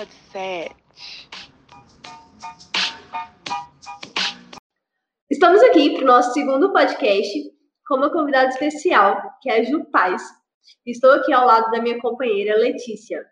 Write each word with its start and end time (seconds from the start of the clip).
Pod 0.00 0.12
7. 0.32 0.74
Estamos 5.30 5.62
aqui 5.62 5.94
para 5.94 6.04
o 6.04 6.06
nosso 6.06 6.32
segundo 6.32 6.72
podcast 6.72 7.38
com 7.86 7.96
uma 7.96 8.10
convidada 8.10 8.48
especial, 8.48 9.20
que 9.42 9.50
é 9.50 9.60
a 9.60 9.62
Ju 9.62 9.84
Paz. 9.90 10.22
Estou 10.86 11.12
aqui 11.12 11.34
ao 11.34 11.44
lado 11.44 11.70
da 11.70 11.82
minha 11.82 12.00
companheira 12.00 12.56
Letícia. 12.56 13.26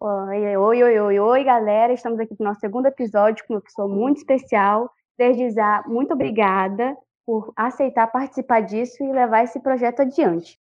Oi, 0.00 0.54
oi, 0.54 0.82
oi, 0.82 1.00
oi, 1.00 1.18
oi, 1.18 1.44
galera. 1.44 1.94
Estamos 1.94 2.20
aqui 2.20 2.34
para 2.36 2.44
o 2.44 2.48
nosso 2.48 2.60
segundo 2.60 2.86
episódio 2.86 3.42
com 3.46 3.54
uma 3.54 3.62
pessoa 3.62 3.88
muito 3.88 4.18
especial. 4.18 4.90
Desde 5.16 5.50
já, 5.52 5.82
muito 5.86 6.12
obrigada 6.12 6.94
por 7.24 7.54
aceitar 7.56 8.06
participar 8.08 8.60
disso 8.60 9.02
e 9.02 9.10
levar 9.10 9.44
esse 9.44 9.58
projeto 9.62 10.00
adiante. 10.00 10.58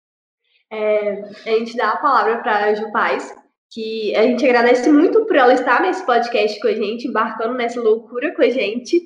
É, 0.70 1.22
a 1.22 1.58
gente 1.58 1.76
dá 1.76 1.90
a 1.90 1.96
palavra 1.96 2.40
para 2.40 2.66
a 2.66 2.74
Ju 2.74 2.92
Paz, 2.92 3.34
que 3.70 4.14
a 4.16 4.22
gente 4.22 4.44
agradece 4.44 4.90
muito 4.90 5.24
por 5.26 5.36
ela 5.36 5.54
estar 5.54 5.80
nesse 5.80 6.04
podcast 6.04 6.60
com 6.60 6.68
a 6.68 6.74
gente, 6.74 7.06
embarcando 7.06 7.54
nessa 7.54 7.80
loucura 7.80 8.34
com 8.34 8.42
a 8.42 8.50
gente. 8.50 9.00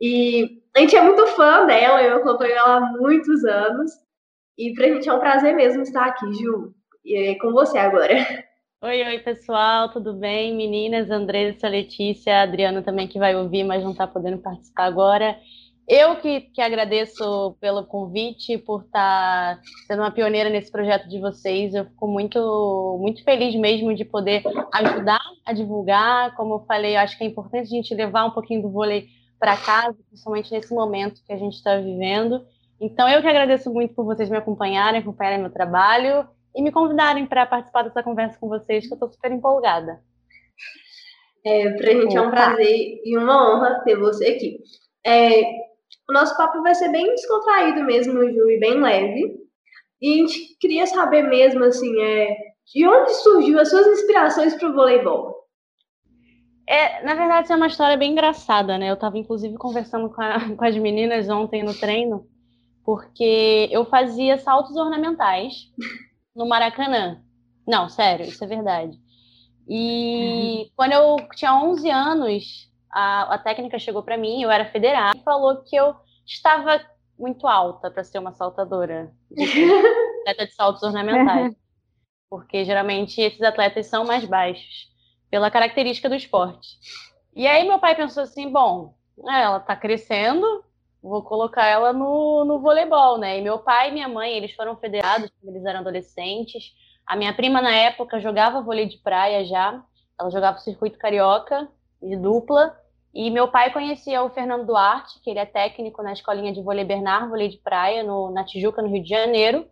E 0.00 0.62
a 0.76 0.80
gente 0.80 0.94
é 0.94 1.02
muito 1.02 1.26
fã 1.28 1.64
dela, 1.64 2.02
eu 2.02 2.18
acompanho 2.18 2.52
ela 2.52 2.76
há 2.76 2.80
muitos 2.80 3.44
anos. 3.44 3.90
E 4.58 4.74
para 4.74 4.86
a 4.86 4.88
gente 4.88 5.08
é 5.08 5.12
um 5.12 5.20
prazer 5.20 5.54
mesmo 5.54 5.82
estar 5.82 6.06
aqui, 6.06 6.32
Ju. 6.34 6.74
E 7.04 7.16
é 7.16 7.34
com 7.36 7.50
você 7.52 7.78
agora. 7.78 8.14
Oi, 8.82 9.02
oi, 9.02 9.18
pessoal, 9.20 9.90
tudo 9.90 10.12
bem? 10.12 10.54
Meninas, 10.54 11.10
Andressa, 11.10 11.66
Letícia, 11.68 12.42
Adriano 12.42 12.82
também 12.82 13.08
que 13.08 13.18
vai 13.18 13.34
ouvir, 13.34 13.64
mas 13.64 13.82
não 13.82 13.92
está 13.92 14.06
podendo 14.06 14.36
participar 14.38 14.84
agora. 14.84 15.38
Eu 15.86 16.16
que, 16.16 16.40
que 16.40 16.62
agradeço 16.62 17.56
pelo 17.60 17.84
convite, 17.84 18.56
por 18.56 18.84
estar 18.84 19.56
tá 19.56 19.60
sendo 19.86 20.00
uma 20.00 20.10
pioneira 20.10 20.48
nesse 20.48 20.72
projeto 20.72 21.06
de 21.08 21.20
vocês. 21.20 21.74
Eu 21.74 21.84
fico 21.84 22.06
muito, 22.06 22.98
muito 23.00 23.22
feliz 23.22 23.54
mesmo 23.54 23.94
de 23.94 24.04
poder 24.04 24.42
ajudar 24.72 25.20
a 25.44 25.52
divulgar. 25.52 26.34
Como 26.36 26.54
eu 26.54 26.60
falei, 26.60 26.96
eu 26.96 27.00
acho 27.00 27.18
que 27.18 27.24
é 27.24 27.26
importante 27.26 27.66
a 27.66 27.76
gente 27.76 27.94
levar 27.94 28.24
um 28.24 28.30
pouquinho 28.30 28.62
do 28.62 28.70
vôlei 28.70 29.08
para 29.38 29.58
casa, 29.58 29.98
principalmente 30.08 30.50
nesse 30.50 30.72
momento 30.72 31.22
que 31.26 31.32
a 31.32 31.36
gente 31.36 31.54
está 31.54 31.76
vivendo. 31.76 32.46
Então, 32.80 33.06
eu 33.06 33.20
que 33.20 33.28
agradeço 33.28 33.70
muito 33.70 33.94
por 33.94 34.06
vocês 34.06 34.30
me 34.30 34.38
acompanharem, 34.38 35.00
acompanharem 35.00 35.40
meu 35.40 35.52
trabalho 35.52 36.26
e 36.56 36.62
me 36.62 36.72
convidarem 36.72 37.26
para 37.26 37.44
participar 37.44 37.82
dessa 37.82 38.02
conversa 38.02 38.38
com 38.38 38.48
vocês, 38.48 38.86
que 38.86 38.92
eu 38.92 38.96
estou 38.96 39.12
super 39.12 39.30
empolgada. 39.30 40.00
É, 41.44 41.70
para 41.72 41.90
a 41.90 41.94
gente 41.94 42.16
é 42.16 42.20
um 42.22 42.30
prazer 42.30 43.00
e 43.04 43.18
uma 43.18 43.54
honra 43.54 43.82
ter 43.84 43.96
você 43.98 44.28
aqui. 44.28 44.60
É, 45.06 45.42
o 46.08 46.12
nosso 46.12 46.36
papo 46.36 46.62
vai 46.62 46.74
ser 46.74 46.90
bem 46.90 47.06
descontraído 47.14 47.82
mesmo, 47.84 48.12
Ju, 48.12 48.50
e 48.50 48.60
bem 48.60 48.80
leve. 48.80 49.44
E 50.00 50.12
a 50.12 50.16
gente 50.16 50.58
queria 50.58 50.86
saber 50.86 51.22
mesmo, 51.22 51.64
assim, 51.64 52.00
é, 52.00 52.36
de 52.72 52.86
onde 52.86 53.14
surgiu 53.14 53.58
as 53.58 53.70
suas 53.70 53.86
inspirações 53.86 54.54
para 54.54 54.68
o 54.68 54.74
voleibol? 54.74 55.34
É, 56.66 57.02
na 57.04 57.14
verdade, 57.14 57.52
é 57.52 57.56
uma 57.56 57.66
história 57.66 57.96
bem 57.96 58.12
engraçada, 58.12 58.78
né? 58.78 58.90
Eu 58.90 58.94
estava, 58.94 59.18
inclusive, 59.18 59.54
conversando 59.56 60.10
com, 60.10 60.22
a, 60.22 60.40
com 60.56 60.64
as 60.64 60.76
meninas 60.76 61.28
ontem 61.28 61.62
no 61.62 61.74
treino, 61.74 62.26
porque 62.84 63.68
eu 63.70 63.84
fazia 63.84 64.38
saltos 64.38 64.76
ornamentais 64.76 65.54
no 66.34 66.46
Maracanã. 66.46 67.22
Não, 67.66 67.88
sério, 67.88 68.26
isso 68.26 68.42
é 68.44 68.46
verdade. 68.46 68.98
E 69.66 70.64
uhum. 70.64 70.70
quando 70.76 70.92
eu 70.92 71.16
tinha 71.34 71.54
11 71.54 71.90
anos, 71.90 72.70
a, 72.94 73.34
a 73.34 73.38
técnica 73.38 73.76
chegou 73.76 74.04
para 74.04 74.16
mim, 74.16 74.40
eu 74.40 74.50
era 74.50 74.66
federada, 74.66 75.18
e 75.18 75.22
falou 75.22 75.62
que 75.64 75.74
eu 75.74 75.96
estava 76.24 76.80
muito 77.18 77.46
alta 77.48 77.90
para 77.90 78.04
ser 78.04 78.20
uma 78.20 78.32
saltadora 78.32 79.12
de 79.30 79.42
atleta 80.22 80.46
de 80.46 80.54
saltos 80.54 80.82
ornamentais. 80.84 81.56
Porque 82.30 82.64
geralmente 82.64 83.20
esses 83.20 83.42
atletas 83.42 83.86
são 83.86 84.04
mais 84.04 84.24
baixos, 84.24 84.88
pela 85.28 85.50
característica 85.50 86.08
do 86.08 86.14
esporte. 86.14 86.68
E 87.34 87.48
aí 87.48 87.66
meu 87.66 87.80
pai 87.80 87.96
pensou 87.96 88.22
assim: 88.22 88.50
bom, 88.50 88.94
né, 89.18 89.42
ela 89.42 89.58
está 89.58 89.74
crescendo, 89.74 90.64
vou 91.02 91.22
colocar 91.22 91.66
ela 91.66 91.92
no, 91.92 92.44
no 92.44 92.60
voleibol, 92.60 93.18
né? 93.18 93.38
E 93.38 93.42
meu 93.42 93.58
pai 93.58 93.90
e 93.90 93.92
minha 93.92 94.08
mãe, 94.08 94.32
eles 94.32 94.52
foram 94.52 94.76
federados 94.76 95.30
quando 95.40 95.54
eles 95.54 95.66
eram 95.66 95.80
adolescentes. 95.80 96.72
A 97.04 97.16
minha 97.16 97.34
prima, 97.34 97.60
na 97.60 97.74
época, 97.74 98.20
jogava 98.20 98.62
vôlei 98.62 98.86
de 98.86 98.98
praia 98.98 99.44
já. 99.44 99.84
Ela 100.18 100.30
jogava 100.30 100.58
o 100.58 100.60
circuito 100.60 100.96
carioca 100.96 101.68
de 102.00 102.16
dupla. 102.16 102.83
E 103.14 103.30
meu 103.30 103.46
pai 103.46 103.72
conhecia 103.72 104.24
o 104.24 104.30
Fernando 104.30 104.66
Duarte, 104.66 105.20
que 105.20 105.30
ele 105.30 105.38
é 105.38 105.46
técnico 105.46 106.02
na 106.02 106.12
escolinha 106.12 106.52
de 106.52 106.60
vôlei 106.60 106.84
Bernard, 106.84 107.28
vôlei 107.28 107.48
de 107.48 107.58
praia, 107.58 108.02
no, 108.02 108.30
na 108.32 108.42
Tijuca, 108.42 108.82
no 108.82 108.88
Rio 108.88 109.04
de 109.04 109.08
Janeiro. 109.08 109.68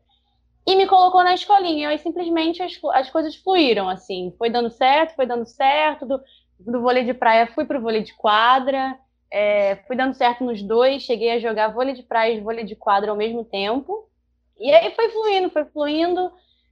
E 0.64 0.76
me 0.76 0.86
colocou 0.86 1.24
na 1.24 1.34
escolinha. 1.34 1.82
E 1.82 1.86
aí 1.86 1.98
simplesmente 1.98 2.62
as, 2.62 2.78
as 2.92 3.10
coisas 3.10 3.34
fluíram, 3.34 3.88
assim. 3.88 4.32
Foi 4.38 4.48
dando 4.48 4.70
certo, 4.70 5.16
foi 5.16 5.26
dando 5.26 5.44
certo. 5.44 6.06
Do, 6.06 6.20
do 6.60 6.80
vôlei 6.80 7.04
de 7.04 7.12
praia 7.12 7.48
fui 7.48 7.64
para 7.64 7.78
o 7.78 7.82
vôlei 7.82 8.04
de 8.04 8.14
quadra. 8.14 8.96
É, 9.28 9.74
fui 9.88 9.96
dando 9.96 10.14
certo 10.14 10.44
nos 10.44 10.62
dois. 10.62 11.02
Cheguei 11.02 11.32
a 11.32 11.40
jogar 11.40 11.74
vôlei 11.74 11.94
de 11.94 12.04
praia 12.04 12.34
e 12.34 12.40
vôlei 12.40 12.64
de 12.64 12.76
quadra 12.76 13.10
ao 13.10 13.16
mesmo 13.16 13.44
tempo. 13.44 14.08
E 14.56 14.72
aí 14.72 14.94
foi 14.94 15.08
fluindo, 15.08 15.50
foi 15.50 15.64
fluindo. 15.64 16.30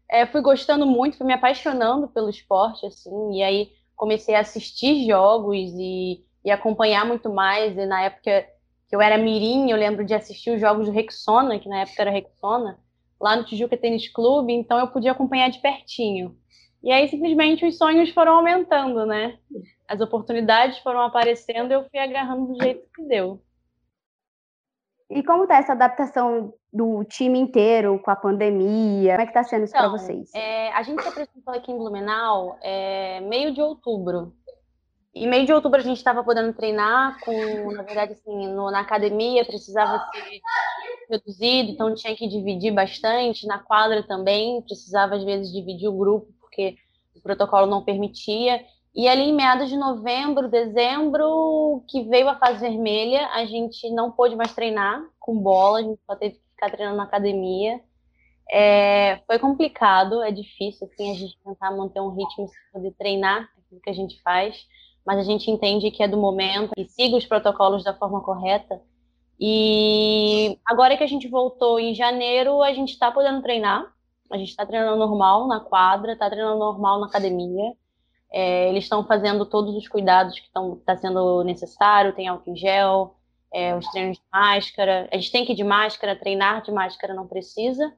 É, 0.09 0.25
fui 0.25 0.41
gostando 0.41 0.87
muito, 0.87 1.17
fui 1.17 1.27
me 1.27 1.33
apaixonando 1.33 2.07
pelo 2.07 2.31
esporte, 2.31 2.87
assim. 2.87 3.33
E 3.33 3.43
aí 3.43 3.73
comecei 3.97 4.37
a 4.37 4.41
assistir 4.41 5.05
jogos 5.05 5.73
e 5.75 6.25
e 6.45 6.51
acompanhar 6.51 7.05
muito 7.05 7.31
mais. 7.31 7.77
E 7.77 7.87
na 7.87 8.03
época 8.03 8.47
que 8.89 8.97
eu 8.97 9.01
era 9.01 9.17
mirim, 9.17 9.71
eu 9.71 9.77
lembro 9.77 10.05
de 10.05 10.15
assistir 10.15 10.51
os 10.51 10.61
jogos 10.61 10.87
do 10.87 10.93
Rexona, 10.93 11.59
que 11.59 11.69
na 11.69 11.81
época 11.81 12.03
era 12.03 12.11
Rexona, 12.11 12.79
lá 13.21 13.37
no 13.37 13.45
Tijuca 13.45 13.77
Tênis 13.77 14.09
Clube, 14.09 14.53
então 14.53 14.79
eu 14.79 14.89
podia 14.89 15.13
acompanhar 15.13 15.51
de 15.51 15.61
pertinho. 15.61 16.37
E 16.83 16.91
aí 16.91 17.09
simplesmente 17.09 17.67
os 17.67 17.77
sonhos 17.77 18.11
foram 18.11 18.37
aumentando, 18.37 19.05
né? 19.05 19.39
As 19.87 20.01
oportunidades 20.01 20.79
foram 20.79 21.01
aparecendo 21.03 21.71
e 21.71 21.75
eu 21.75 21.85
fui 21.89 21.99
agarrando 21.99 22.53
do 22.53 22.63
jeito 22.63 22.89
que 22.95 23.03
deu. 23.05 23.41
E 25.11 25.23
como 25.25 25.47
tá 25.47 25.57
essa 25.57 25.73
adaptação 25.73 26.55
do 26.73 27.05
time 27.05 27.39
inteiro 27.39 27.99
com 27.99 28.11
a 28.13 28.17
pandemia? 28.17 29.13
Como 29.13 29.23
é 29.23 29.27
que 29.27 29.35
tá 29.35 29.43
sendo 29.43 29.65
isso 29.65 29.77
então, 29.77 29.91
para 29.91 29.99
vocês? 29.99 30.33
É, 30.33 30.73
a 30.73 30.83
gente 30.83 31.03
se 31.03 31.09
apresentou 31.09 31.53
aqui 31.53 31.73
em 31.73 31.77
Blumenau 31.77 32.57
é, 32.63 33.21
meio 33.21 33.53
de 33.53 33.61
outubro. 33.61 34.33
E 35.13 35.27
meio 35.27 35.45
de 35.45 35.53
outubro 35.53 35.81
a 35.81 35.83
gente 35.83 35.97
estava 35.97 36.23
podendo 36.23 36.53
treinar 36.53 37.19
com, 37.25 37.73
na 37.73 37.83
verdade, 37.83 38.13
assim, 38.13 38.47
no, 38.49 38.71
na 38.71 38.81
academia 38.81 39.45
precisava 39.45 39.99
ser 40.13 40.41
reduzido, 41.11 41.71
então 41.71 41.95
tinha 41.95 42.15
que 42.15 42.29
dividir 42.29 42.73
bastante. 42.73 43.47
Na 43.47 43.59
quadra 43.59 44.05
também 44.05 44.63
precisava 44.63 45.17
às 45.17 45.25
vezes 45.25 45.53
dividir 45.53 45.89
o 45.89 45.97
grupo 45.97 46.33
porque 46.41 46.77
o 47.15 47.21
protocolo 47.21 47.67
não 47.67 47.85
permitia. 47.85 48.65
E 48.95 49.09
ali 49.09 49.23
em 49.23 49.35
meados 49.35 49.69
de 49.69 49.77
novembro, 49.77 50.49
dezembro, 50.49 51.85
que 51.89 52.03
veio 52.05 52.29
a 52.29 52.39
fase 52.39 52.61
vermelha, 52.61 53.29
a 53.29 53.45
gente 53.45 53.89
não 53.91 54.11
pôde 54.11 54.35
mais 54.35 54.55
treinar 54.55 55.01
com 55.19 55.39
bola, 55.39 55.79
a 55.79 55.83
gente 55.83 56.01
só 56.05 56.17
teve 56.17 56.35
que 56.37 56.43
ficar 56.51 56.71
treinando 56.71 56.97
na 56.97 57.05
academia. 57.05 57.81
É, 58.53 59.21
foi 59.27 59.39
complicado, 59.39 60.23
é 60.23 60.33
difícil 60.33 60.89
assim 60.89 61.13
a 61.13 61.15
gente 61.15 61.39
tentar 61.45 61.71
manter 61.71 62.01
um 62.01 62.11
ritmo 62.11 62.49
sem 62.49 62.73
poder 62.73 62.93
treinar 62.99 63.49
aquilo 63.59 63.81
que 63.81 63.91
a 63.91 63.95
gente 63.95 64.21
faz 64.23 64.57
mas 65.07 65.19
a 65.19 65.23
gente 65.23 65.51
entende 65.51 65.91
que 65.91 66.03
é 66.03 66.09
do 66.09 66.17
momento 66.17 66.73
e 66.77 66.89
siga 66.89 67.17
os 67.17 67.27
protocolos 67.27 67.83
da 67.85 67.95
forma 67.95 68.21
correta. 68.21 68.81
E 69.39 70.59
agora 70.67 70.97
que 70.97 71.05
a 71.05 71.07
gente 71.07 71.27
voltou 71.27 71.81
em 71.81 71.95
janeiro, 71.95 72.63
a 72.63 72.73
gente 72.73 72.91
está 72.91 73.11
podendo 73.11 73.41
treinar. 73.43 73.91
A 74.31 74.37
gente 74.37 74.51
está 74.51 74.65
treinando 74.65 74.97
normal 74.97 75.49
na 75.49 75.59
quadra, 75.59 76.13
está 76.13 76.29
treinando 76.29 76.59
normal 76.59 77.01
na 77.01 77.07
academia. 77.07 77.73
É, 78.31 78.69
eles 78.69 78.85
estão 78.85 79.05
fazendo 79.05 79.45
todos 79.45 79.75
os 79.75 79.89
cuidados 79.89 80.39
que 80.39 80.47
estão 80.47 80.77
tá 80.77 80.97
sendo 80.97 81.43
necessário, 81.43 82.15
tem 82.15 82.29
álcool 82.29 82.53
em 82.53 82.57
gel, 82.57 83.17
é, 83.53 83.75
os 83.75 83.87
treinos 83.89 84.19
de 84.19 84.23
máscara. 84.33 85.09
A 85.11 85.17
gente 85.17 85.33
tem 85.33 85.45
que 85.45 85.53
ir 85.53 85.57
de 85.57 85.65
máscara, 85.65 86.15
treinar 86.15 86.63
de 86.63 86.71
máscara 86.71 87.15
não 87.15 87.27
precisa, 87.27 87.93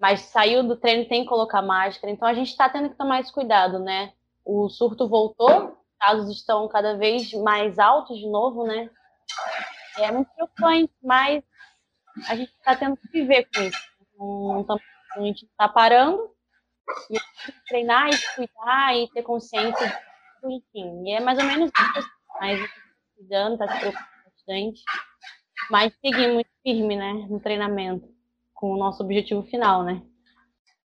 mas 0.00 0.22
saiu 0.22 0.66
do 0.66 0.76
treino 0.76 1.08
tem 1.08 1.22
que 1.22 1.28
colocar 1.28 1.62
máscara. 1.62 2.12
Então 2.12 2.26
a 2.26 2.34
gente 2.34 2.48
está 2.48 2.68
tendo 2.68 2.90
que 2.90 2.96
tomar 2.96 3.20
esse 3.20 3.32
cuidado, 3.32 3.78
né? 3.78 4.12
O 4.44 4.68
surto 4.68 5.08
voltou, 5.08 5.75
casos 5.98 6.36
estão 6.36 6.68
cada 6.68 6.96
vez 6.96 7.32
mais 7.32 7.78
altos 7.78 8.18
de 8.18 8.28
novo, 8.28 8.64
né? 8.66 8.90
É 9.98 10.10
muito 10.12 10.30
preocupante, 10.34 10.92
mas 11.02 11.42
a 12.28 12.36
gente 12.36 12.52
está 12.52 12.76
tendo 12.76 12.96
que 12.96 13.08
viver 13.08 13.48
com 13.54 13.62
isso. 13.62 13.78
Não, 14.18 14.66
a 15.16 15.20
gente 15.20 15.44
está 15.44 15.68
parando 15.68 16.30
e 17.10 17.18
treinar 17.68 18.08
e 18.08 18.34
cuidar 18.34 18.96
e 18.96 19.10
ter 19.10 19.22
consciência 19.22 19.86
de 19.86 19.94
tudo, 20.40 20.52
enfim. 20.52 21.02
E 21.06 21.12
é 21.12 21.20
mais 21.20 21.38
ou 21.38 21.44
menos 21.44 21.70
isso. 21.96 22.08
Mas 22.40 22.52
a 22.52 22.56
gente 22.56 22.68
está 22.68 22.82
cuidando, 23.16 23.52
está 23.54 23.68
se 23.68 23.80
preocupando 23.80 24.10
bastante. 24.24 24.82
Mas 25.70 25.92
seguimos 26.00 26.44
firme, 26.62 26.96
né, 26.96 27.12
no 27.28 27.40
treinamento, 27.40 28.08
com 28.54 28.72
o 28.72 28.78
nosso 28.78 29.02
objetivo 29.02 29.42
final, 29.44 29.82
né? 29.82 30.02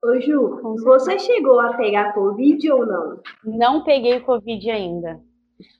Ô 0.03 0.19
Ju, 0.19 0.59
você 0.83 1.17
chegou 1.17 1.61
a 1.61 1.77
pegar 1.77 2.11
Covid 2.11 2.71
ou 2.73 2.85
não? 2.85 3.21
Não 3.41 3.83
peguei 3.85 4.19
Covid 4.19 4.69
ainda. 4.69 5.23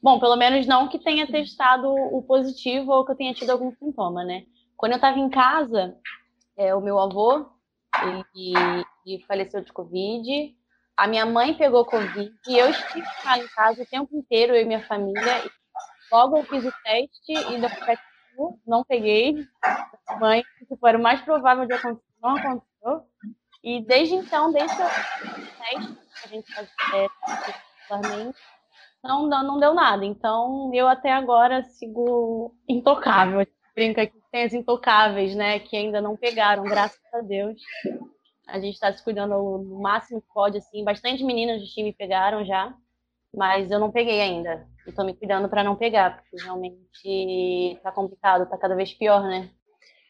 Bom, 0.01 0.17
pelo 0.17 0.37
menos 0.37 0.65
não 0.65 0.87
que 0.87 0.97
tenha 0.97 1.27
testado 1.27 1.89
o 1.91 2.21
positivo 2.23 2.89
ou 2.93 3.05
que 3.05 3.11
eu 3.11 3.17
tenha 3.17 3.33
tido 3.33 3.49
algum 3.49 3.75
sintoma, 3.75 4.23
né? 4.23 4.45
Quando 4.77 4.93
eu 4.93 4.95
estava 4.95 5.19
em 5.19 5.29
casa, 5.29 5.97
é, 6.55 6.73
o 6.73 6.79
meu 6.79 6.97
avô, 6.99 7.45
ele, 8.01 8.85
ele, 9.05 9.23
faleceu 9.25 9.61
de 9.61 9.73
Covid. 9.73 10.55
A 10.95 11.05
minha 11.05 11.25
mãe 11.25 11.53
pegou 11.53 11.83
Covid 11.83 12.31
e 12.47 12.57
eu 12.57 12.69
estive 12.69 13.01
em 13.01 13.47
casa 13.49 13.83
o 13.83 13.87
tempo 13.87 14.15
inteiro, 14.15 14.55
eu 14.55 14.61
e 14.61 14.65
minha 14.65 14.87
família. 14.87 15.43
Logo 16.09 16.37
eu 16.37 16.43
fiz 16.45 16.63
o 16.63 16.73
teste 16.81 17.53
e 17.53 17.57
não 18.65 18.85
peguei. 18.85 19.45
Mãe, 20.17 20.43
que 20.59 20.65
tipo, 20.65 20.87
era 20.87 20.97
o 20.97 21.01
mais 21.01 21.19
provável 21.21 21.65
de 21.65 21.73
acontecer, 21.73 22.05
não 22.21 22.37
aconteceu. 22.37 23.12
E 23.63 23.81
desde 23.81 24.15
então, 24.15 24.51
desde 24.51 24.75
o 24.75 24.77
teste, 24.77 25.97
a 26.23 26.27
gente 26.27 26.53
faz 26.53 26.69
particularmente, 27.87 28.37
não, 29.03 29.27
não, 29.27 29.59
deu 29.59 29.73
nada. 29.73 30.05
Então, 30.05 30.69
eu 30.73 30.87
até 30.87 31.11
agora 31.11 31.63
sigo 31.63 32.55
intocável. 32.67 33.45
Brinca 33.75 34.05
que 34.05 34.21
tem 34.31 34.43
as 34.43 34.53
intocáveis, 34.53 35.35
né? 35.35 35.59
Que 35.59 35.75
ainda 35.75 36.01
não 36.01 36.15
pegaram, 36.15 36.63
graças 36.63 37.01
a 37.13 37.21
Deus. 37.21 37.59
A 38.47 38.59
gente 38.59 38.75
está 38.75 38.93
se 38.93 39.03
cuidando 39.03 39.33
no 39.33 39.81
máximo 39.81 40.21
que 40.21 40.27
pode, 40.33 40.57
assim. 40.57 40.83
Bastante 40.83 41.23
meninas 41.23 41.61
do 41.61 41.67
time 41.67 41.93
pegaram 41.93 42.45
já, 42.45 42.73
mas 43.33 43.71
eu 43.71 43.79
não 43.79 43.91
peguei 43.91 44.21
ainda. 44.21 44.67
Estou 44.85 45.05
me 45.05 45.15
cuidando 45.15 45.49
para 45.49 45.63
não 45.63 45.75
pegar, 45.75 46.17
porque 46.17 46.43
realmente 46.43 47.79
tá 47.81 47.91
complicado, 47.91 48.49
tá 48.49 48.57
cada 48.57 48.75
vez 48.75 48.93
pior, 48.93 49.23
né? 49.23 49.49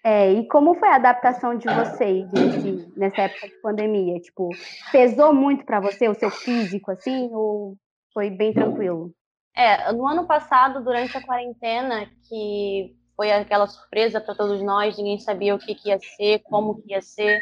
É, 0.04 0.34
e 0.34 0.48
como 0.48 0.76
foi 0.76 0.90
a 0.90 0.96
adaptação 0.96 1.58
de 1.58 1.66
vocês 1.66 2.30
nesse, 2.34 3.00
nessa 3.00 3.22
época 3.22 3.48
de 3.48 3.62
pandemia? 3.62 4.20
Tipo, 4.20 4.50
pesou 4.92 5.34
muito 5.34 5.66
para 5.66 5.80
você 5.80 6.10
o 6.10 6.14
seu 6.14 6.30
físico, 6.30 6.92
assim, 6.92 7.30
ou 7.32 7.78
foi 8.14 8.30
bem 8.30 8.54
tranquilo? 8.54 9.14
É, 9.56 9.92
no 9.94 10.06
ano 10.06 10.28
passado, 10.28 10.84
durante 10.84 11.16
a 11.16 11.26
quarentena, 11.26 12.06
que 12.28 12.94
foi 13.16 13.32
aquela 13.32 13.66
surpresa 13.66 14.20
para 14.20 14.36
todos 14.36 14.62
nós, 14.62 14.98
ninguém 14.98 15.20
sabia 15.20 15.56
o 15.56 15.60
que, 15.60 15.74
que, 15.74 15.90
ia 15.90 16.00
ser, 16.00 16.40
como 16.40 16.82
que 16.82 16.92
ia 16.92 17.02
ser. 17.02 17.40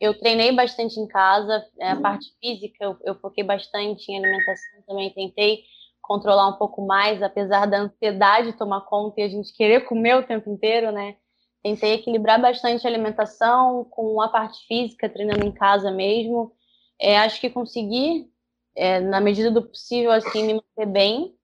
Eu 0.00 0.18
treinei 0.18 0.54
bastante 0.54 0.98
em 0.98 1.06
casa, 1.06 1.62
é, 1.78 1.90
a 1.90 2.00
parte 2.00 2.26
física 2.40 2.76
eu, 2.84 2.96
eu 3.04 3.14
foquei 3.16 3.44
bastante 3.44 4.10
em 4.10 4.16
alimentação 4.16 4.82
também, 4.86 5.12
tentei 5.12 5.58
controlar 6.00 6.48
um 6.48 6.56
pouco 6.56 6.86
mais, 6.86 7.22
apesar 7.22 7.66
da 7.66 7.80
ansiedade 7.80 8.56
tomar 8.56 8.82
conta 8.82 9.20
e 9.20 9.24
a 9.24 9.28
gente 9.28 9.52
querer 9.54 9.82
comer 9.82 10.16
o 10.16 10.26
tempo 10.26 10.48
inteiro, 10.48 10.90
né? 10.90 11.16
Tentei 11.62 11.94
equilibrar 11.94 12.40
bastante 12.40 12.86
a 12.86 12.90
alimentação 12.90 13.84
com 13.84 14.20
a 14.20 14.28
parte 14.28 14.66
física, 14.66 15.08
treinando 15.08 15.44
em 15.44 15.52
casa 15.52 15.90
mesmo. 15.90 16.52
É, 17.00 17.18
acho 17.18 17.40
que 17.40 17.50
consegui, 17.50 18.30
é, 18.76 19.00
na 19.00 19.20
medida 19.20 19.50
do 19.50 19.62
possível, 19.62 20.12
assim, 20.12 20.44
me 20.44 20.54
manter 20.54 20.86
bem. 20.86 21.34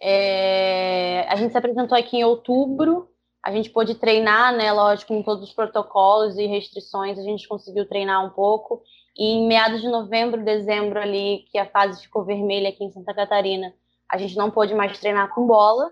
É, 0.00 1.26
a 1.28 1.36
gente 1.36 1.52
se 1.52 1.58
apresentou 1.58 1.96
aqui 1.96 2.16
em 2.16 2.24
outubro, 2.24 3.08
a 3.42 3.52
gente 3.52 3.70
pôde 3.70 3.94
treinar, 3.94 4.54
né? 4.54 4.72
Lógico, 4.72 5.14
com 5.14 5.22
todos 5.22 5.44
os 5.44 5.54
protocolos 5.54 6.36
e 6.36 6.46
restrições, 6.46 7.18
a 7.18 7.22
gente 7.22 7.48
conseguiu 7.48 7.86
treinar 7.88 8.24
um 8.24 8.30
pouco. 8.30 8.82
E 9.16 9.24
em 9.24 9.46
meados 9.46 9.80
de 9.80 9.88
novembro, 9.88 10.44
dezembro, 10.44 10.98
ali, 11.00 11.44
que 11.50 11.58
a 11.58 11.66
fase 11.66 12.02
ficou 12.02 12.24
vermelha 12.24 12.68
aqui 12.70 12.84
em 12.84 12.90
Santa 12.90 13.14
Catarina, 13.14 13.72
a 14.10 14.18
gente 14.18 14.36
não 14.36 14.50
pôde 14.50 14.74
mais 14.74 14.98
treinar 14.98 15.32
com 15.34 15.46
bola. 15.46 15.90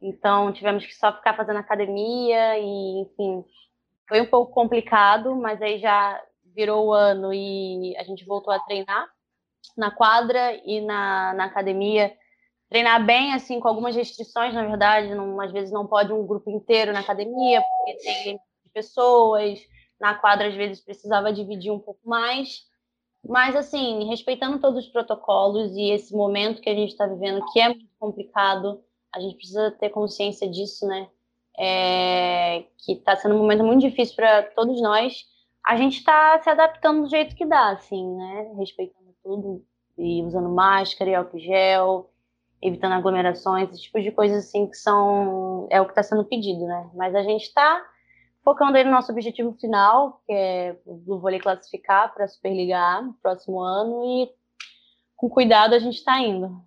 Então, 0.00 0.52
tivemos 0.52 0.86
que 0.86 0.94
só 0.94 1.12
ficar 1.12 1.34
fazendo 1.34 1.58
academia 1.58 2.58
e, 2.58 3.02
enfim, 3.02 3.44
foi 4.08 4.20
um 4.20 4.26
pouco 4.26 4.52
complicado, 4.52 5.34
mas 5.34 5.60
aí 5.60 5.78
já 5.78 6.22
virou 6.54 6.86
o 6.88 6.92
ano 6.92 7.32
e 7.32 7.96
a 7.96 8.02
gente 8.04 8.24
voltou 8.24 8.52
a 8.52 8.60
treinar 8.60 9.08
na 9.76 9.90
quadra 9.90 10.54
e 10.64 10.80
na, 10.80 11.34
na 11.34 11.44
academia. 11.44 12.12
Treinar 12.68 13.04
bem, 13.04 13.32
assim, 13.32 13.60
com 13.60 13.68
algumas 13.68 13.94
restrições, 13.94 14.54
na 14.54 14.66
verdade. 14.66 15.14
Não, 15.14 15.40
às 15.40 15.52
vezes 15.52 15.72
não 15.72 15.86
pode 15.86 16.12
um 16.12 16.26
grupo 16.26 16.50
inteiro 16.50 16.92
na 16.92 17.00
academia, 17.00 17.62
porque 17.62 17.94
tem 18.02 18.40
pessoas. 18.72 19.58
Na 20.00 20.14
quadra, 20.14 20.48
às 20.48 20.54
vezes, 20.54 20.84
precisava 20.84 21.32
dividir 21.32 21.72
um 21.72 21.78
pouco 21.78 22.08
mais. 22.08 22.66
Mas, 23.26 23.56
assim, 23.56 24.08
respeitando 24.08 24.60
todos 24.60 24.84
os 24.84 24.90
protocolos 24.90 25.74
e 25.76 25.90
esse 25.90 26.14
momento 26.14 26.60
que 26.60 26.70
a 26.70 26.74
gente 26.74 26.90
está 26.90 27.06
vivendo, 27.06 27.44
que 27.52 27.60
é 27.60 27.68
muito 27.68 27.88
complicado, 27.98 28.82
a 29.14 29.20
gente 29.20 29.36
precisa 29.36 29.70
ter 29.72 29.90
consciência 29.90 30.48
disso, 30.48 30.86
né? 30.86 31.08
É, 31.58 32.64
que 32.78 32.92
está 32.92 33.16
sendo 33.16 33.34
um 33.34 33.38
momento 33.38 33.64
muito 33.64 33.80
difícil 33.80 34.14
para 34.14 34.44
todos 34.44 34.80
nós. 34.80 35.24
A 35.66 35.76
gente 35.76 35.98
está 35.98 36.40
se 36.40 36.48
adaptando 36.48 37.02
do 37.02 37.10
jeito 37.10 37.34
que 37.34 37.44
dá, 37.44 37.70
assim, 37.70 38.16
né? 38.16 38.52
Respeitando 38.56 39.14
tudo 39.22 39.64
e 39.98 40.22
usando 40.22 40.48
máscara 40.48 41.10
e 41.10 41.14
álcool 41.14 41.38
gel, 41.38 42.10
evitando 42.62 42.92
aglomerações, 42.92 43.70
esse 43.70 43.82
tipo 43.82 44.00
de 44.00 44.10
coisas 44.10 44.46
assim 44.46 44.66
que 44.66 44.76
são 44.76 45.66
é 45.70 45.80
o 45.80 45.84
que 45.84 45.92
está 45.92 46.02
sendo 46.02 46.24
pedido, 46.24 46.64
né? 46.64 46.90
Mas 46.94 47.14
a 47.14 47.22
gente 47.22 47.42
está 47.42 47.84
focando 48.44 48.76
aí 48.76 48.84
no 48.84 48.90
nosso 48.90 49.12
objetivo 49.12 49.52
final, 49.60 50.22
que 50.26 50.32
é 50.32 50.76
o 50.86 51.18
vôlei 51.18 51.40
classificar 51.40 52.12
para 52.14 52.24
a 52.24 52.28
Superliga 52.28 52.78
A 52.78 53.02
no 53.02 53.14
próximo 53.14 53.60
ano 53.60 54.02
e 54.04 54.30
com 55.16 55.28
cuidado 55.28 55.74
a 55.74 55.78
gente 55.78 55.96
está 55.96 56.18
indo. 56.20 56.64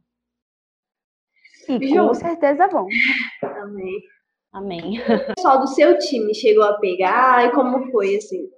E 1.80 1.96
com 1.96 2.14
certeza 2.14 2.68
vão. 2.68 2.88
Amém. 3.44 4.02
Amém. 4.54 5.00
O 5.32 5.36
pessoal 5.36 5.60
do 5.60 5.68
seu 5.68 5.98
time 5.98 6.34
chegou 6.36 6.64
a 6.64 6.74
pegar 6.74 7.46
e 7.46 7.52
como 7.52 7.90
foi, 7.92 8.18
assim? 8.18 8.50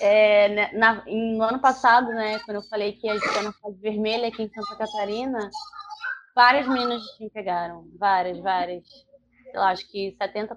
É, 0.00 0.48
né, 0.48 0.70
na, 0.74 1.04
no 1.06 1.42
ano 1.42 1.60
passado, 1.60 2.08
né, 2.08 2.38
quando 2.44 2.58
eu 2.58 2.62
falei 2.68 2.92
que 2.92 3.08
a 3.08 3.14
gente 3.14 3.34
ia 3.34 3.42
na 3.42 3.52
fase 3.52 3.80
vermelha 3.80 4.28
aqui 4.28 4.42
em 4.42 4.48
Santa 4.48 4.76
Catarina, 4.76 5.50
várias 6.34 6.68
meninas 6.68 7.02
do 7.02 7.16
time 7.16 7.30
pegaram. 7.30 7.88
Várias, 7.98 8.38
várias. 8.38 8.84
Eu 9.52 9.62
acho 9.62 9.90
que 9.90 10.16
70%, 10.20 10.56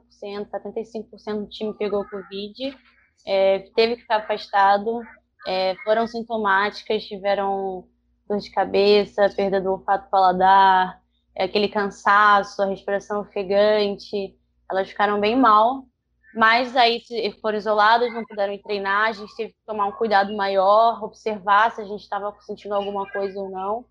75% 0.49 1.39
do 1.39 1.49
time 1.49 1.73
pegou 1.77 2.07
Covid, 2.07 2.77
é, 3.25 3.59
teve 3.75 3.95
que 3.95 4.01
ficar 4.01 4.17
afastado, 4.17 5.01
é, 5.47 5.75
foram 5.83 6.05
sintomáticas, 6.05 7.05
tiveram 7.05 7.87
dor 8.27 8.37
de 8.37 8.51
cabeça, 8.51 9.29
perda 9.35 9.59
do 9.59 9.71
olfato 9.71 10.09
paladar, 10.09 11.00
aquele 11.37 11.67
cansaço, 11.67 12.61
a 12.61 12.65
respiração 12.65 13.21
ofegante, 13.21 14.35
elas 14.69 14.89
ficaram 14.89 15.19
bem 15.19 15.35
mal. 15.35 15.85
Mas 16.33 16.75
aí 16.77 17.01
foram 17.41 17.57
isoladas, 17.57 18.13
não 18.13 18.25
puderam 18.25 18.53
ir 18.53 18.61
treinar, 18.61 19.09
a 19.09 19.11
gente 19.11 19.35
teve 19.35 19.49
que 19.49 19.65
tomar 19.65 19.87
um 19.87 19.91
cuidado 19.91 20.33
maior, 20.35 21.03
observar 21.03 21.71
se 21.71 21.81
a 21.81 21.85
gente 21.85 22.01
estava 22.01 22.33
sentindo 22.41 22.73
alguma 22.73 23.09
coisa 23.11 23.37
ou 23.37 23.49
não. 23.49 23.85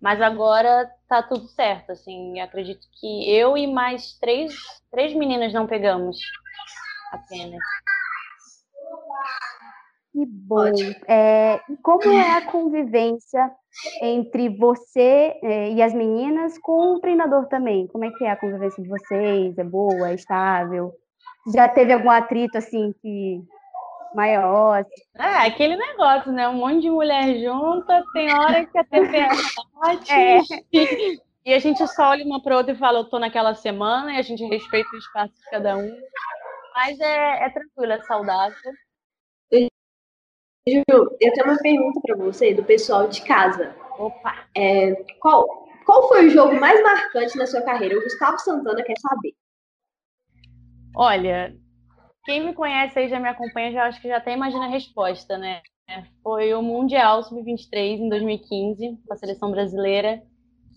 Mas 0.00 0.20
agora 0.20 0.90
tá 1.08 1.22
tudo 1.22 1.46
certo, 1.46 1.92
assim. 1.92 2.40
Acredito 2.40 2.86
que 3.00 3.30
eu 3.30 3.56
e 3.56 3.66
mais 3.66 4.18
três, 4.18 4.54
três 4.90 5.14
meninas 5.14 5.52
não 5.52 5.66
pegamos 5.66 6.18
apenas. 7.12 7.60
Que 10.14 10.24
bom. 10.24 10.70
É, 11.08 11.60
como 11.82 12.08
é 12.08 12.36
a 12.36 12.46
convivência 12.46 13.50
entre 14.00 14.48
você 14.48 15.36
é, 15.42 15.72
e 15.72 15.82
as 15.82 15.92
meninas 15.92 16.56
com 16.58 16.94
o 16.94 17.00
treinador 17.00 17.46
também? 17.46 17.88
Como 17.88 18.04
é 18.04 18.12
que 18.12 18.24
é 18.24 18.30
a 18.30 18.36
convivência 18.36 18.80
de 18.80 18.88
vocês? 18.88 19.58
É 19.58 19.64
boa? 19.64 20.10
É 20.10 20.14
estável? 20.14 20.92
Já 21.52 21.68
teve 21.68 21.92
algum 21.92 22.10
atrito 22.10 22.56
assim 22.56 22.94
que 23.02 23.42
maior? 24.14 24.86
É, 25.18 25.48
aquele 25.48 25.76
negócio, 25.76 26.30
né? 26.30 26.48
Um 26.48 26.58
monte 26.58 26.82
de 26.82 26.90
mulher 26.90 27.34
junta, 27.42 28.00
tem 28.12 28.32
hora 28.32 28.64
que 28.66 28.78
a 28.78 28.84
TV 28.84 29.18
bate. 29.80 30.12
É. 30.12 30.40
E 31.44 31.52
a 31.52 31.58
gente 31.58 31.84
só 31.88 32.10
olha 32.10 32.24
uma 32.24 32.40
para 32.40 32.56
outra 32.56 32.72
e 32.72 32.78
fala, 32.78 33.00
eu 33.00 33.04
tô 33.04 33.18
naquela 33.18 33.52
semana, 33.52 34.12
e 34.12 34.18
a 34.18 34.22
gente 34.22 34.44
respeita 34.44 34.88
o 34.94 34.96
espaço 34.96 35.34
de 35.34 35.50
cada 35.50 35.76
um. 35.76 35.90
Mas 36.72 37.00
é, 37.00 37.46
é 37.46 37.50
tranquilo, 37.50 37.92
é 37.92 38.00
saudável. 38.02 38.72
Ju, 40.66 40.82
eu 40.88 41.32
tenho 41.32 41.46
uma 41.46 41.58
pergunta 41.58 42.00
para 42.00 42.16
você 42.16 42.54
do 42.54 42.64
pessoal 42.64 43.06
de 43.06 43.22
casa. 43.22 43.74
Opa! 43.98 44.46
É, 44.56 44.94
qual, 45.20 45.46
qual 45.84 46.08
foi 46.08 46.26
o 46.26 46.30
jogo 46.30 46.58
mais 46.58 46.82
marcante 46.82 47.36
na 47.36 47.46
sua 47.46 47.60
carreira? 47.60 47.98
O 47.98 48.02
Gustavo 48.02 48.38
Santana 48.38 48.82
quer 48.82 48.98
saber. 48.98 49.34
Olha, 50.96 51.54
quem 52.24 52.46
me 52.46 52.54
conhece 52.54 52.98
aí 52.98 53.08
já 53.08 53.20
me 53.20 53.28
acompanha, 53.28 53.72
já 53.72 53.84
acho 53.84 54.00
que 54.00 54.08
já 54.08 54.16
até 54.16 54.32
imagina 54.32 54.64
a 54.64 54.70
resposta, 54.70 55.36
né? 55.36 55.60
Foi 56.22 56.54
o 56.54 56.62
Mundial 56.62 57.22
Sub-23 57.24 57.98
em 57.98 58.08
2015, 58.08 58.98
com 59.06 59.12
a 59.12 59.16
seleção 59.18 59.50
brasileira. 59.50 60.22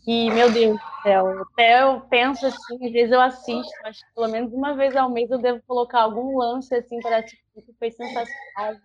Que, 0.04 0.30
meu 0.32 0.52
Deus 0.52 0.78
do 0.78 1.02
céu, 1.02 1.42
até 1.44 1.84
eu 1.84 2.02
penso 2.02 2.46
assim, 2.46 2.86
às 2.86 2.92
vezes 2.92 3.12
eu 3.12 3.22
assisto, 3.22 3.74
acho 3.86 4.00
que 4.00 4.14
pelo 4.16 4.30
menos 4.30 4.54
uma 4.54 4.74
vez 4.74 4.96
ao 4.96 5.10
mês 5.10 5.30
eu 5.30 5.38
devo 5.38 5.62
colocar 5.68 6.02
algum 6.02 6.38
lance 6.38 6.74
assim 6.76 7.00
para 7.02 7.18
assistir, 7.18 7.42
que 7.54 7.74
foi 7.78 7.92
sensacional 7.92 8.76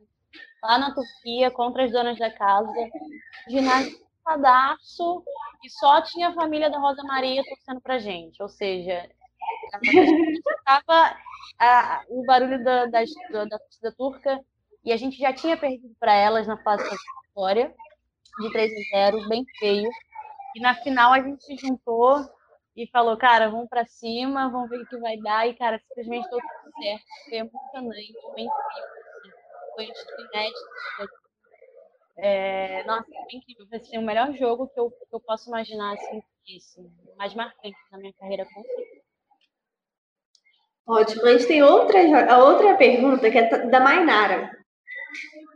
lá 0.63 0.79
na 0.79 0.95
Turquia 0.95 1.51
contra 1.51 1.85
as 1.85 1.93
donas 1.93 2.19
da 2.19 2.31
casa, 2.31 2.73
ginásio 3.49 4.01
cadastro 4.25 5.25
e 5.65 5.71
só 5.71 6.01
tinha 6.03 6.29
a 6.29 6.35
família 6.35 6.71
da 6.71 6.79
Rosa 6.79 7.03
Maria 7.03 7.43
torcendo 7.45 7.81
pra 7.81 7.99
gente, 7.99 8.41
ou 8.43 8.49
seja, 8.49 9.09
estava 10.59 11.17
o 12.09 12.25
barulho 12.25 12.63
da, 12.63 12.87
da, 12.87 13.01
da 13.45 13.59
torcida 13.59 13.93
turca 13.97 14.41
e 14.85 14.93
a 14.93 14.97
gente 14.97 15.19
já 15.19 15.33
tinha 15.33 15.57
perdido 15.57 15.95
para 15.99 16.15
elas 16.15 16.47
na 16.47 16.57
fase 16.63 16.85
da 16.85 16.97
vitória 17.27 17.75
de 18.41 18.53
3 18.53 18.73
a 18.73 19.11
0, 19.11 19.29
bem 19.29 19.45
feio. 19.59 19.91
E 20.57 20.61
na 20.61 20.75
final 20.75 21.13
a 21.13 21.21
gente 21.21 21.45
se 21.45 21.57
juntou 21.57 22.25
e 22.77 22.87
falou, 22.89 23.17
cara, 23.17 23.51
vamos 23.51 23.69
para 23.69 23.87
cima, 23.87 24.51
vamos 24.51 24.71
ver 24.71 24.81
o 24.81 24.87
que 24.87 24.97
vai 24.99 25.17
dar. 25.19 25.47
E, 25.47 25.55
cara, 25.55 25.79
simplesmente 25.79 26.29
deu 26.29 26.39
tudo 26.39 26.83
certo. 26.83 27.05
Foi 27.29 27.39
emocionante, 27.39 28.13
bem 28.35 28.49
feio 28.49 29.02
foi 29.75 29.85
inédito. 29.85 31.13
É, 32.19 32.85
nossa, 32.85 33.07
é 33.11 33.37
incrível. 33.37 33.67
Vai 33.71 33.81
ser 33.81 33.99
o 33.99 34.03
melhor 34.03 34.33
jogo 34.35 34.69
que 34.69 34.79
eu, 34.79 34.91
que 34.91 35.15
eu 35.15 35.21
posso 35.21 35.49
imaginar, 35.49 35.95
assim, 35.95 36.23
isso. 36.47 36.81
Mais 37.17 37.35
marcante 37.35 37.77
na 37.91 37.99
minha 37.99 38.13
carreira, 38.15 38.47
com. 38.47 38.63
Ótimo. 40.87 41.27
A 41.27 41.33
gente 41.33 41.47
tem 41.47 41.63
outra, 41.63 42.39
outra 42.39 42.77
pergunta 42.77 43.31
que 43.31 43.39
é 43.39 43.67
da 43.67 43.81
Mainara. 43.81 44.51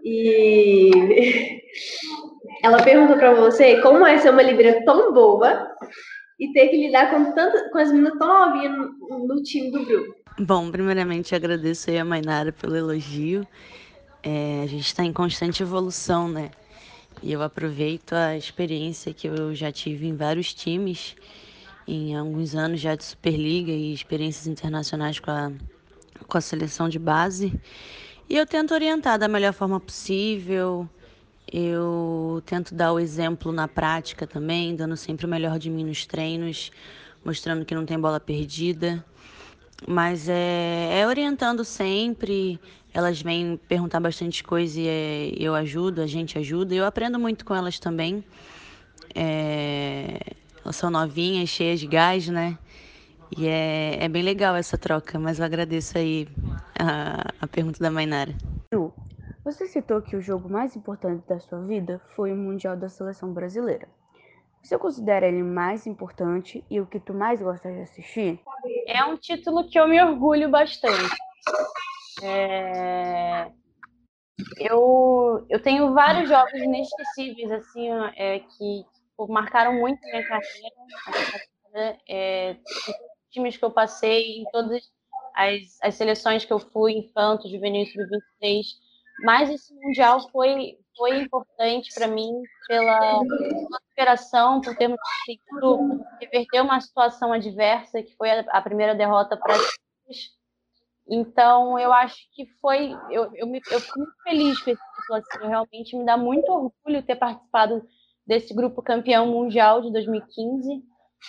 E 0.05 0.91
ela 2.63 2.83
pergunta 2.83 3.17
para 3.17 3.35
você 3.35 3.81
como 3.83 4.07
é 4.07 4.19
ser 4.19 4.31
uma 4.31 4.43
Libra 4.43 4.85
tão 4.85 5.13
boa 5.13 5.69
e 6.39 6.53
ter 6.53 6.69
que 6.69 6.77
lidar 6.77 7.11
com, 7.11 7.33
tanto, 7.33 7.71
com 7.71 7.79
as 7.79 7.91
meninas 7.91 8.19
tão 8.19 8.29
novinhas 8.29 8.73
no, 8.77 9.27
no 9.27 9.43
time 9.43 9.71
do 9.71 9.85
grupo. 9.85 10.15
Bom, 10.39 10.71
primeiramente 10.71 11.35
agradeço 11.35 11.91
aí 11.91 11.99
a 11.99 12.05
Mainara 12.05 12.53
pelo 12.53 12.77
elogio. 12.77 13.47
É, 14.29 14.63
a 14.65 14.67
gente 14.67 14.85
está 14.85 15.05
em 15.05 15.13
constante 15.13 15.63
evolução, 15.63 16.29
né? 16.29 16.51
E 17.23 17.31
eu 17.31 17.41
aproveito 17.43 18.13
a 18.13 18.37
experiência 18.37 19.15
que 19.15 19.29
eu 19.29 19.55
já 19.55 19.71
tive 19.71 20.09
em 20.09 20.17
vários 20.17 20.53
times, 20.53 21.15
em 21.87 22.17
alguns 22.17 22.57
anos 22.57 22.81
já 22.81 22.97
de 22.97 23.05
Superliga 23.05 23.71
e 23.71 23.95
experiências 23.95 24.49
internacionais 24.49 25.21
com 25.21 25.31
a, 25.31 25.53
com 26.27 26.37
a 26.37 26.41
seleção 26.41 26.89
de 26.89 26.99
base. 26.99 27.53
E 28.29 28.37
eu 28.37 28.45
tento 28.45 28.75
orientar 28.75 29.17
da 29.17 29.29
melhor 29.29 29.53
forma 29.53 29.79
possível. 29.79 30.91
Eu 31.47 32.43
tento 32.45 32.75
dar 32.75 32.93
o 32.95 32.99
exemplo 32.99 33.53
na 33.53 33.69
prática 33.69 34.27
também, 34.27 34.75
dando 34.75 34.97
sempre 34.97 35.25
o 35.25 35.29
melhor 35.29 35.57
de 35.57 35.71
mim 35.71 35.85
nos 35.85 36.05
treinos, 36.05 36.73
mostrando 37.25 37.65
que 37.65 37.77
não 37.77 37.87
tem 37.87 37.97
bola 37.97 38.19
perdida. 38.19 39.05
Mas 39.87 40.29
é, 40.29 41.01
é 41.01 41.07
orientando 41.07 41.65
sempre. 41.65 42.61
Elas 42.95 43.21
vêm 43.21 43.61
perguntar 43.69 44.01
bastante 44.01 44.43
coisa 44.43 44.81
e 44.81 44.89
é, 44.89 45.33
eu 45.37 45.55
ajudo, 45.55 46.01
a 46.01 46.07
gente 46.07 46.39
ajuda. 46.39 46.75
Eu 46.75 46.87
aprendo 46.87 47.19
muito 47.19 47.45
com 47.45 47.55
elas 47.55 47.79
também. 47.79 48.25
É, 49.15 50.19
elas 50.65 50.77
são 50.77 50.91
novinhas, 50.91 51.49
cheias 51.49 51.81
de 51.81 51.87
gás, 51.87 52.29
né? 52.29 52.59
E 53.37 53.47
é, 53.47 54.05
é 54.05 54.09
bem 54.09 54.23
legal 54.23 54.55
essa 54.55 54.79
troca, 54.79 55.19
mas 55.19 55.39
eu 55.39 55.45
agradeço 55.45 55.99
aí 55.99 56.29
a, 56.79 57.33
a 57.41 57.47
pergunta 57.47 57.79
da 57.81 57.91
Mainara. 57.91 58.35
Ju, 58.73 58.93
você 59.45 59.67
citou 59.67 60.01
que 60.01 60.17
o 60.17 60.23
jogo 60.23 60.49
mais 60.49 60.75
importante 60.77 61.23
da 61.29 61.39
sua 61.39 61.61
vida 61.61 62.01
foi 62.15 62.33
o 62.33 62.37
Mundial 62.37 62.77
da 62.77 62.89
Seleção 62.89 63.33
Brasileira. 63.33 63.89
Você 64.67 64.77
considera 64.77 65.29
ele 65.29 65.45
mais 65.45 65.87
importante 65.87 66.65
e 66.69 66.81
o 66.81 66.87
que 66.87 66.99
tu 66.99 67.15
mais 67.15 67.41
gosta 67.41 67.71
de 67.71 67.83
assistir? 67.83 68.41
É 68.89 69.05
um 69.05 69.17
título 69.17 69.69
que 69.69 69.79
eu 69.79 69.87
me 69.87 70.03
orgulho 70.03 70.51
bastante. 70.51 71.15
É... 72.21 73.49
Eu, 74.59 75.47
eu 75.49 75.63
tenho 75.63 75.95
vários 75.95 76.29
jogos 76.29 76.53
inesquecíveis, 76.55 77.53
assim, 77.53 77.89
é, 78.17 78.41
que 78.41 78.85
marcaram 79.29 79.73
muito 79.75 80.01
minha 80.01 80.27
carreira. 80.27 81.99
É, 82.09 82.57
times 83.31 83.57
que 83.57 83.65
eu 83.65 83.71
passei, 83.71 84.41
em 84.41 84.45
todas 84.51 84.83
as, 85.37 85.79
as 85.81 85.95
seleções 85.95 86.45
que 86.45 86.53
eu 86.53 86.59
fui, 86.59 86.95
infanto, 86.95 87.49
juvenil 87.49 87.87
sub-23. 87.87 88.65
Mas 89.23 89.49
esse 89.49 89.73
Mundial 89.75 90.29
foi, 90.31 90.77
foi 90.97 91.21
importante 91.21 91.93
para 91.95 92.09
mim 92.09 92.33
pela, 92.67 93.21
superação, 93.89 94.61
por 94.61 94.77
termos 94.77 94.99
conseguido 95.01 96.05
reverter 96.21 96.61
uma 96.63 96.81
situação 96.81 97.33
adversa, 97.33 98.03
que 98.03 98.17
foi 98.17 98.31
a, 98.31 98.41
a 98.51 98.63
primeira 98.63 98.95
derrota 98.95 99.37
para 99.37 99.55
então, 101.09 101.79
eu 101.79 101.93
acho 101.93 102.17
que 102.33 102.47
foi. 102.61 102.93
Eu, 103.11 103.33
eu, 103.37 103.47
me, 103.47 103.61
eu 103.71 103.81
fico 103.81 103.99
muito 103.99 104.23
feliz 104.25 104.61
com 104.61 104.71
esse 104.71 104.81
título. 104.81 105.19
Assim, 105.19 105.49
realmente 105.49 105.97
me 105.97 106.05
dá 106.05 106.17
muito 106.17 106.51
orgulho 106.51 107.03
ter 107.03 107.15
participado 107.17 107.87
desse 108.27 108.53
grupo 108.53 108.83
campeão 108.83 109.27
mundial 109.27 109.81
de 109.81 109.93
2015. 109.93 110.83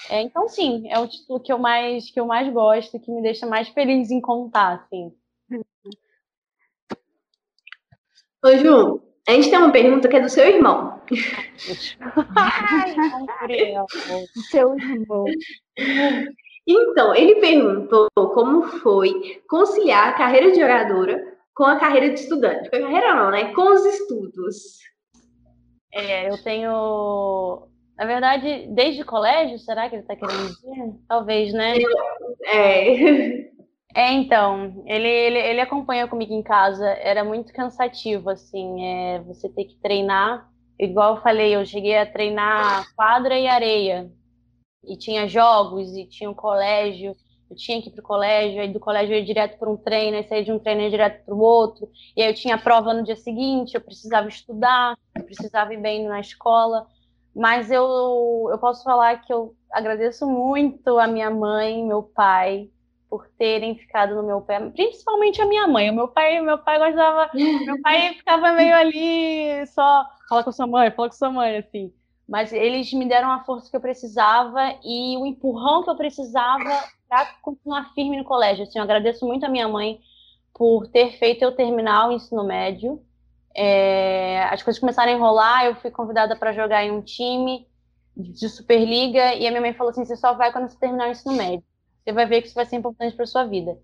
É, 0.10 0.22
então, 0.22 0.50
sim, 0.50 0.90
é 0.90 1.00
o 1.00 1.08
título 1.08 1.40
que 1.40 1.52
eu 1.52 1.60
mais 1.60 2.10
que 2.10 2.20
eu 2.20 2.26
mais 2.26 2.52
gosto, 2.52 3.00
que 3.00 3.12
me 3.12 3.22
deixa 3.22 3.46
mais 3.46 3.70
feliz 3.70 4.10
em 4.10 4.20
contar, 4.20 4.84
assim. 4.84 5.16
Ô, 8.44 8.58
Ju, 8.58 9.02
a 9.28 9.32
gente 9.32 9.50
tem 9.50 9.60
uma 9.60 9.72
pergunta 9.72 10.08
que 10.08 10.16
é 10.16 10.22
do 10.22 10.30
seu 10.30 10.46
irmão. 10.46 11.02
Ai, 12.36 12.96
seu 14.50 14.74
irmão. 14.78 15.26
Então, 16.66 17.16
ele 17.16 17.36
perguntou 17.36 18.10
como 18.16 18.64
foi 18.64 19.42
conciliar 19.50 20.10
a 20.10 20.14
carreira 20.14 20.52
de 20.52 20.60
jogadora 20.60 21.38
com 21.56 21.64
a 21.64 21.78
carreira 21.78 22.10
de 22.10 22.20
estudante. 22.20 22.70
Com 22.70 22.78
a 22.78 22.82
carreira 22.82 23.16
não, 23.16 23.32
né? 23.32 23.54
Com 23.54 23.74
os 23.74 23.86
estudos. 23.86 24.80
É, 25.94 26.30
eu 26.30 26.38
tenho 26.44 27.68
na 27.98 28.06
verdade, 28.06 28.68
desde 28.70 29.02
o 29.02 29.06
colégio, 29.06 29.58
será 29.58 29.90
que 29.90 29.96
ele 29.96 30.04
está 30.04 30.16
querendo 30.16 30.50
dizer? 30.50 30.94
Talvez, 31.08 31.52
né? 31.52 31.74
É. 32.46 33.50
É, 33.98 34.12
então, 34.12 34.84
ele, 34.86 35.08
ele, 35.08 35.40
ele 35.40 35.60
acompanha 35.60 36.08
comigo 36.08 36.32
em 36.32 36.44
casa, 36.44 36.86
era 36.88 37.24
muito 37.24 37.52
cansativo, 37.52 38.30
assim, 38.30 38.86
é, 38.86 39.20
você 39.24 39.50
ter 39.50 39.66
que 39.66 39.76
treinar, 39.78 40.48
igual 40.78 41.16
eu 41.16 41.22
falei, 41.24 41.56
eu 41.56 41.66
cheguei 41.66 41.98
a 41.98 42.06
treinar 42.06 42.86
quadra 42.96 43.40
e 43.40 43.48
areia, 43.48 44.12
e 44.86 44.96
tinha 44.98 45.28
jogos, 45.28 45.96
e 45.98 46.06
tinha 46.06 46.30
um 46.30 46.36
colégio, 46.36 47.16
eu 47.50 47.56
tinha 47.56 47.82
que 47.82 47.90
ir 47.90 47.92
pro 47.94 48.04
colégio, 48.04 48.62
aí 48.62 48.72
do 48.72 48.80
colégio 48.80 49.16
eu 49.16 49.20
ia 49.20 49.26
direto 49.26 49.58
para 49.58 49.72
um 49.72 49.78
treino, 49.78 50.18
aí 50.18 50.24
saía 50.28 50.44
de 50.44 50.52
um 50.52 50.60
treino 50.60 50.82
ia 50.82 50.92
direto 50.92 51.26
para 51.26 51.34
o 51.34 51.40
outro, 51.40 51.90
e 52.16 52.22
aí 52.22 52.30
eu 52.30 52.36
tinha 52.36 52.58
prova 52.58 52.94
no 52.94 53.04
dia 53.04 53.16
seguinte, 53.16 53.74
eu 53.74 53.82
precisava 53.82 54.28
estudar, 54.28 54.96
eu 55.16 55.24
precisava 55.24 55.74
ir 55.74 55.82
bem 55.82 56.08
na 56.08 56.20
escola, 56.20 56.86
mas 57.36 57.72
eu, 57.72 58.48
eu 58.52 58.60
posso 58.60 58.84
falar 58.84 59.22
que 59.24 59.34
eu 59.34 59.56
agradeço 59.72 60.28
muito 60.28 61.00
a 61.00 61.08
minha 61.08 61.32
mãe, 61.32 61.84
meu 61.84 62.04
pai, 62.04 62.70
por 63.10 63.28
terem 63.38 63.76
ficado 63.76 64.16
no 64.16 64.24
meu 64.24 64.42
pé, 64.42 64.60
principalmente 64.70 65.42
a 65.42 65.46
minha 65.46 65.68
mãe. 65.68 65.90
O 65.90 65.96
meu 65.96 66.08
pai, 66.08 66.42
meu 66.42 66.58
pai 66.58 66.80
gostava, 66.80 67.30
meu 67.34 67.82
pai 67.82 68.14
ficava 68.16 68.52
meio 68.52 68.76
ali 68.76 69.66
só 69.68 70.06
fala 70.30 70.44
com 70.44 70.52
sua 70.52 70.68
mãe, 70.68 70.92
fala 70.92 71.10
com 71.10 71.16
sua 71.16 71.32
mãe 71.32 71.58
assim. 71.58 71.94
Mas 72.28 72.52
eles 72.52 72.92
me 72.92 73.08
deram 73.08 73.32
a 73.32 73.44
força 73.44 73.70
que 73.70 73.76
eu 73.76 73.82
precisava 73.82 74.76
e 74.84 75.18
o 75.18 75.26
empurrão 75.26 75.84
que 75.84 75.90
eu 75.90 75.96
precisava 75.96 76.84
para 77.08 77.26
continuar 77.42 77.94
firme 77.94 78.18
no 78.18 78.26
colégio. 78.26 78.64
Assim, 78.64 78.80
eu 78.80 78.84
agradeço 78.84 79.26
muito 79.26 79.46
a 79.46 79.50
minha 79.50 79.68
mãe 79.68 80.00
por 80.54 80.88
ter 80.88 81.18
feito 81.18 81.44
eu 81.44 81.54
terminar 81.54 82.10
o 82.10 82.12
ensino 82.12 82.44
médio 82.44 83.02
é, 83.58 84.44
as 84.52 84.62
coisas 84.62 84.80
começaram 84.80 85.12
a 85.12 85.16
enrolar, 85.16 85.66
eu 85.66 85.76
fui 85.76 85.90
convidada 85.90 86.36
para 86.36 86.54
jogar 86.54 86.84
em 86.84 86.92
um 86.92 87.02
time 87.02 87.68
de 88.16 88.48
Superliga 88.48 89.34
e 89.34 89.48
a 89.48 89.50
minha 89.50 89.62
mãe 89.62 89.74
falou 89.74 89.90
assim: 89.90 90.06
você 90.06 90.16
só 90.16 90.36
vai 90.36 90.52
quando 90.52 90.70
você 90.70 90.78
terminar 90.78 91.08
o 91.08 91.12
ensino 91.12 91.34
médio. 91.34 91.66
Você 92.08 92.14
vai 92.14 92.26
ver 92.26 92.42
que 92.42 92.48
isso 92.48 92.56
vai 92.56 92.66
ser 92.66 92.78
importante 92.78 93.18
para 93.18 93.26
sua 93.26 93.44
vida. 93.44 93.78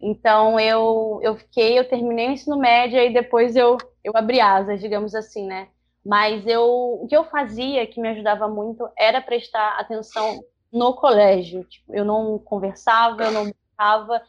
Então 0.00 0.60
eu 0.60 1.18
eu 1.20 1.36
fiquei, 1.36 1.76
eu 1.76 1.88
terminei 1.88 2.28
o 2.28 2.30
ensino 2.30 2.56
médio 2.56 2.96
e 2.96 3.12
depois 3.12 3.56
eu 3.56 3.76
eu 4.04 4.12
abri 4.14 4.40
asas, 4.40 4.80
digamos 4.80 5.16
assim, 5.16 5.48
né? 5.48 5.66
Mas 6.04 6.46
eu 6.46 6.62
o 6.62 7.08
que 7.08 7.16
eu 7.16 7.24
fazia 7.24 7.84
que 7.84 8.00
me 8.00 8.08
ajudava 8.10 8.46
muito 8.46 8.88
era 8.96 9.20
prestar 9.20 9.80
atenção 9.80 10.44
no 10.72 10.94
colégio. 10.94 11.64
Tipo, 11.64 11.92
eu 11.92 12.04
não 12.04 12.38
conversava, 12.38 13.24
eu 13.24 13.32
não 13.32 13.42
brincava, 13.50 14.22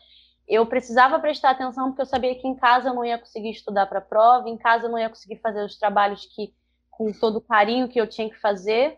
eu 0.47 0.65
precisava 0.65 1.19
prestar 1.19 1.51
atenção 1.51 1.89
porque 1.89 2.01
eu 2.01 2.07
sabia 2.07 2.33
que 2.33 2.47
em 2.47 2.55
casa 2.55 2.89
eu 2.89 2.95
não 2.95 3.05
ia 3.05 3.19
conseguir 3.19 3.51
estudar 3.51 3.85
para 3.85 3.99
a 3.99 4.01
prova, 4.01 4.49
em 4.49 4.57
casa 4.57 4.87
eu 4.87 4.91
não 4.91 4.97
ia 4.97 5.09
conseguir 5.09 5.37
fazer 5.41 5.63
os 5.63 5.77
trabalhos 5.77 6.25
que 6.25 6.55
com 6.89 7.11
todo 7.13 7.35
o 7.35 7.41
carinho 7.41 7.87
que 7.87 8.01
eu 8.01 8.07
tinha 8.07 8.27
que 8.31 8.39
fazer 8.39 8.97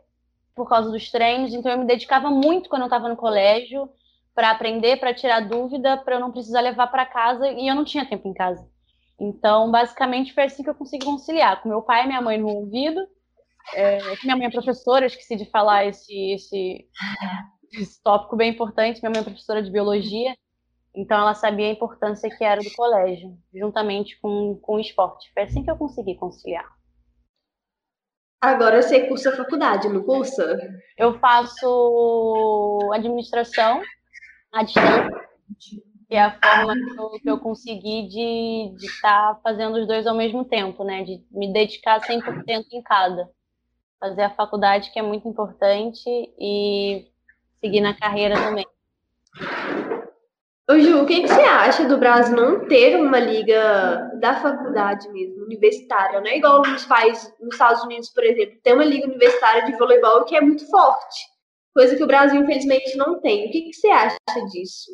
por 0.56 0.70
causa 0.70 0.90
dos 0.90 1.12
treinos. 1.12 1.54
Então 1.54 1.70
eu 1.70 1.78
me 1.78 1.86
dedicava 1.86 2.30
muito 2.30 2.70
quando 2.70 2.84
eu 2.84 2.88
estava 2.88 3.10
no 3.10 3.18
colégio 3.18 3.90
para 4.40 4.52
aprender, 4.52 4.98
para 5.02 5.14
tirar 5.14 5.42
dúvida, 5.42 5.98
para 5.98 6.16
eu 6.16 6.20
não 6.22 6.32
precisar 6.32 6.62
levar 6.62 6.88
para 6.88 7.06
casa 7.06 7.46
e 7.52 7.68
eu 7.68 7.76
não 7.76 7.84
tinha 7.84 8.08
tempo 8.08 8.26
em 8.26 8.34
casa. 8.34 8.66
Então, 9.20 9.70
basicamente, 9.70 10.34
foi 10.34 10.44
assim 10.44 10.64
que 10.64 10.70
eu 10.70 10.76
consegui 10.76 11.04
conciliar, 11.04 11.62
com 11.62 11.68
meu 11.68 11.82
pai 11.82 12.06
e 12.06 12.08
minha 12.08 12.22
mãe 12.22 12.38
no 12.38 12.48
ouvido. 12.48 13.06
É, 13.76 13.98
minha 14.24 14.38
mãe 14.38 14.46
é 14.46 14.50
professora, 14.50 15.06
esqueci 15.06 15.36
de 15.36 15.44
falar 15.52 15.88
esse, 15.88 16.32
esse, 16.32 16.88
esse 17.74 18.02
tópico 18.02 18.38
bem 18.38 18.52
importante. 18.52 19.02
Minha 19.02 19.10
mãe 19.10 19.20
é 19.20 19.26
professora 19.26 19.62
de 19.62 19.70
biologia. 19.70 20.34
Então 20.96 21.20
ela 21.20 21.34
sabia 21.34 21.68
a 21.68 21.74
importância 21.74 22.30
que 22.30 22.42
era 22.42 22.62
do 22.62 22.74
colégio, 22.78 23.38
juntamente 23.54 24.18
com, 24.22 24.58
com 24.62 24.76
o 24.76 24.80
esporte. 24.80 25.30
Foi 25.34 25.44
assim 25.44 25.66
que 25.66 25.70
eu 25.70 25.76
consegui 25.76 26.16
conciliar. 26.16 26.66
Agora 28.40 28.82
você 28.82 29.06
cursa 29.06 29.36
faculdade, 29.36 29.90
não 29.90 30.02
cursa? 30.02 30.58
Eu 30.98 31.20
faço 31.20 32.80
administração 32.94 33.82
à 34.52 34.64
distância, 34.64 35.10
que 36.10 36.16
é 36.16 36.22
a 36.22 36.32
forma 36.32 36.74
que 36.74 37.00
eu, 37.00 37.10
que 37.22 37.30
eu 37.30 37.40
consegui 37.40 38.08
de 38.08 38.86
estar 38.86 39.36
tá 39.36 39.40
fazendo 39.44 39.78
os 39.78 39.88
dois 39.88 40.08
ao 40.08 40.16
mesmo 40.16 40.44
tempo, 40.44 40.84
né? 40.84 41.04
De 41.04 41.24
me 41.32 41.54
dedicar 41.54 42.00
100% 42.00 42.66
em 42.72 42.82
cada. 42.82 43.30
Fazer 44.00 44.24
a 44.24 44.30
faculdade, 44.30 44.92
que 44.92 45.00
é 45.00 45.04
muito 45.04 45.28
importante, 45.28 46.10
e 46.40 47.06
seguir 47.60 47.82
na 47.82 47.94
carreira 47.94 48.36
também. 48.36 48.66
Ô 50.70 50.80
Ju, 50.80 51.02
o 51.02 51.06
que, 51.06 51.22
que 51.22 51.28
você 51.28 51.42
acha 51.42 51.88
do 51.88 51.98
Brasil 51.98 52.36
não 52.36 52.68
ter 52.68 52.96
uma 52.96 53.20
liga 53.20 54.12
da 54.20 54.40
faculdade 54.40 55.10
mesmo, 55.10 55.44
universitária, 55.44 56.22
né? 56.22 56.38
Igual 56.38 56.62
nos 56.62 56.86
países, 56.86 57.34
nos 57.40 57.54
Estados 57.54 57.84
Unidos, 57.84 58.10
por 58.10 58.24
exemplo, 58.24 58.60
tem 58.64 58.74
uma 58.74 58.86
liga 58.86 59.08
universitária 59.08 59.66
de 59.66 59.76
voleibol 59.78 60.26
que 60.26 60.36
é 60.36 60.42
muito 60.42 60.70
forte, 60.70 61.26
coisa 61.74 61.96
que 61.96 62.04
o 62.04 62.08
Brasil 62.08 62.42
infelizmente 62.42 62.96
não 62.98 63.20
tem. 63.22 63.48
O 63.48 63.52
que, 63.52 63.62
que 63.64 63.74
você 63.74 63.88
acha 63.88 64.18
disso? 64.52 64.92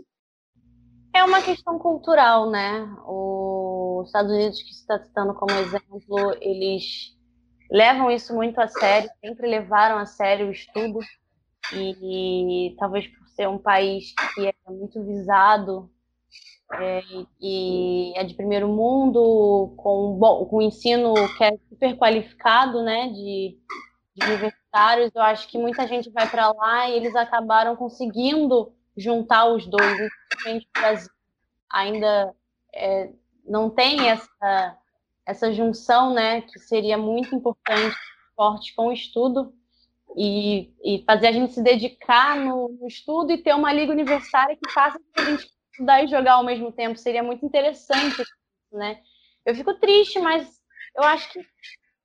É 1.14 1.24
uma 1.24 1.42
questão 1.42 1.80
cultural, 1.80 2.50
né? 2.50 2.86
Os 3.08 4.08
Estados 4.08 4.32
Unidos, 4.32 4.62
que 4.62 4.74
você 4.74 4.82
está 4.82 5.00
citando 5.00 5.34
como 5.34 5.52
exemplo, 5.54 6.36
eles 6.42 7.16
levam 7.72 8.12
isso 8.12 8.34
muito 8.36 8.60
a 8.60 8.68
sério, 8.68 9.10
sempre 9.24 9.48
levaram 9.48 9.98
a 9.98 10.06
sério 10.06 10.48
o 10.48 10.52
estudo 10.52 11.00
e, 11.74 12.68
e 12.70 12.76
talvez 12.76 13.08
por 13.08 13.28
ser 13.30 13.48
um 13.48 13.58
país 13.58 14.14
que 14.34 14.48
é 14.48 14.54
muito 14.68 15.04
visado 15.04 15.90
é, 16.74 17.02
e 17.42 18.14
é 18.16 18.24
de 18.24 18.34
primeiro 18.34 18.68
mundo, 18.68 19.74
com, 19.78 20.18
bom, 20.18 20.46
com 20.46 20.62
ensino 20.62 21.14
que 21.38 21.44
é 21.44 21.58
super 21.70 21.98
qualificado, 21.98 22.84
né, 22.84 23.10
de, 23.10 23.58
de 24.16 24.26
universitários, 24.26 25.12
eu 25.14 25.22
acho 25.22 25.48
que 25.48 25.58
muita 25.58 25.86
gente 25.88 26.10
vai 26.10 26.30
para 26.30 26.52
lá 26.52 26.90
e 26.90 26.94
eles 26.94 27.16
acabaram 27.16 27.76
conseguindo 27.76 28.74
juntar 28.96 29.46
os 29.48 29.68
dois. 29.68 30.12
Infelizmente, 30.34 30.68
o 30.68 30.80
Brasil 30.80 31.12
ainda 31.70 32.34
é, 32.74 33.10
não 33.46 33.70
tem 33.70 34.10
essa, 34.10 34.78
essa 35.26 35.54
junção, 35.54 36.14
né, 36.14 36.42
que 36.42 36.60
seria 36.60 36.98
muito 36.98 37.36
importante, 37.36 37.96
forte 38.36 38.74
com 38.74 38.88
o 38.88 38.94
estudo 38.94 39.54
e, 40.18 40.74
e 40.84 41.04
fazer 41.06 41.28
a 41.28 41.32
gente 41.32 41.54
se 41.54 41.62
dedicar 41.62 42.38
no, 42.38 42.70
no, 42.70 42.88
estudo 42.88 43.32
e 43.32 43.38
ter 43.38 43.54
uma 43.54 43.74
liga 43.74 43.92
universitária 43.92 44.56
que 44.56 44.72
faça 44.72 45.00
a 45.18 45.22
gente 45.24 45.50
estudar 45.72 46.04
e 46.04 46.08
jogar 46.08 46.34
ao 46.34 46.44
mesmo 46.44 46.72
tempo. 46.72 46.98
Seria 46.98 47.24
muito 47.24 47.46
interessante, 47.46 48.24
né? 48.72 49.02
Eu 49.46 49.54
fico 49.54 49.74
triste, 49.76 50.20
mas 50.20 50.62
eu 50.96 51.04
acho 51.04 51.32
que, 51.32 51.40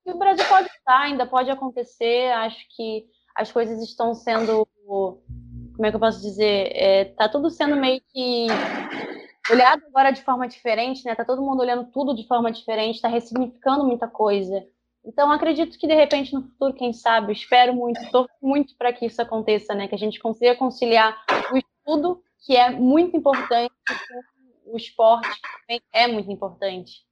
que 0.05 0.11
o 0.11 0.19
Brasil 0.19 0.45
pode 0.47 0.69
estar, 0.69 1.01
ainda 1.01 1.27
pode 1.27 1.51
acontecer. 1.51 2.33
Acho 2.33 2.65
que 2.75 3.05
as 3.35 3.51
coisas 3.51 3.83
estão 3.83 4.15
sendo, 4.15 4.67
como 4.87 5.87
é 5.87 5.91
que 5.91 5.97
eu 5.97 6.01
posso 6.01 6.21
dizer? 6.21 6.73
Está 7.11 7.25
é, 7.25 7.29
tudo 7.29 7.51
sendo 7.51 7.77
meio 7.77 8.01
que 8.13 8.47
olhado 9.51 9.83
agora 9.87 10.11
de 10.11 10.23
forma 10.23 10.47
diferente, 10.47 11.05
né? 11.05 11.15
Tá 11.15 11.25
todo 11.25 11.43
mundo 11.43 11.61
olhando 11.61 11.91
tudo 11.91 12.15
de 12.15 12.27
forma 12.27 12.51
diferente, 12.51 12.97
está 12.97 13.09
ressignificando 13.09 13.85
muita 13.85 14.07
coisa. 14.07 14.65
Então, 15.05 15.33
acredito 15.33 15.79
que 15.79 15.87
de 15.87 15.95
repente 15.95 16.35
no 16.35 16.43
futuro, 16.43 16.75
quem 16.75 16.93
sabe, 16.93 17.33
espero 17.33 17.75
muito, 17.75 18.01
torço 18.11 18.35
muito 18.43 18.77
para 18.77 18.93
que 18.93 19.07
isso 19.07 19.21
aconteça, 19.21 19.75
né? 19.75 19.89
Que 19.89 19.95
a 19.95 19.99
gente 19.99 20.21
consiga 20.21 20.55
conciliar 20.55 21.25
o 21.53 21.57
estudo, 21.57 22.23
que 22.45 22.57
é 22.57 22.71
muito 22.71 23.17
importante, 23.17 23.73
com 24.65 24.75
o 24.75 24.77
esporte, 24.77 25.29
que 25.29 25.41
também 25.67 25.83
é 25.93 26.07
muito 26.07 26.31
importante. 26.31 27.10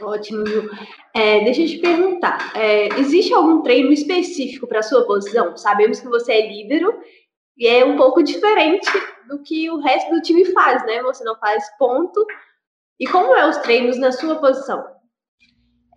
Ótimo, 0.00 0.44
É, 1.14 1.44
deixa 1.44 1.62
eu 1.62 1.68
te 1.68 1.78
perguntar: 1.78 2.52
é, 2.56 2.88
existe 2.98 3.32
algum 3.32 3.62
treino 3.62 3.92
específico 3.92 4.66
para 4.66 4.80
a 4.80 4.82
sua 4.82 5.06
posição? 5.06 5.56
Sabemos 5.56 6.00
que 6.00 6.08
você 6.08 6.32
é 6.32 6.48
líbero 6.48 6.92
e 7.56 7.66
é 7.66 7.84
um 7.84 7.96
pouco 7.96 8.22
diferente 8.22 8.90
do 9.28 9.40
que 9.42 9.70
o 9.70 9.78
resto 9.80 10.12
do 10.12 10.20
time 10.20 10.44
faz, 10.46 10.84
né? 10.84 11.00
Você 11.02 11.22
não 11.22 11.36
faz 11.38 11.64
ponto. 11.78 12.26
E 12.98 13.06
como 13.06 13.34
é 13.34 13.48
os 13.48 13.56
treinos 13.58 13.98
na 13.98 14.10
sua 14.12 14.36
posição? 14.36 14.84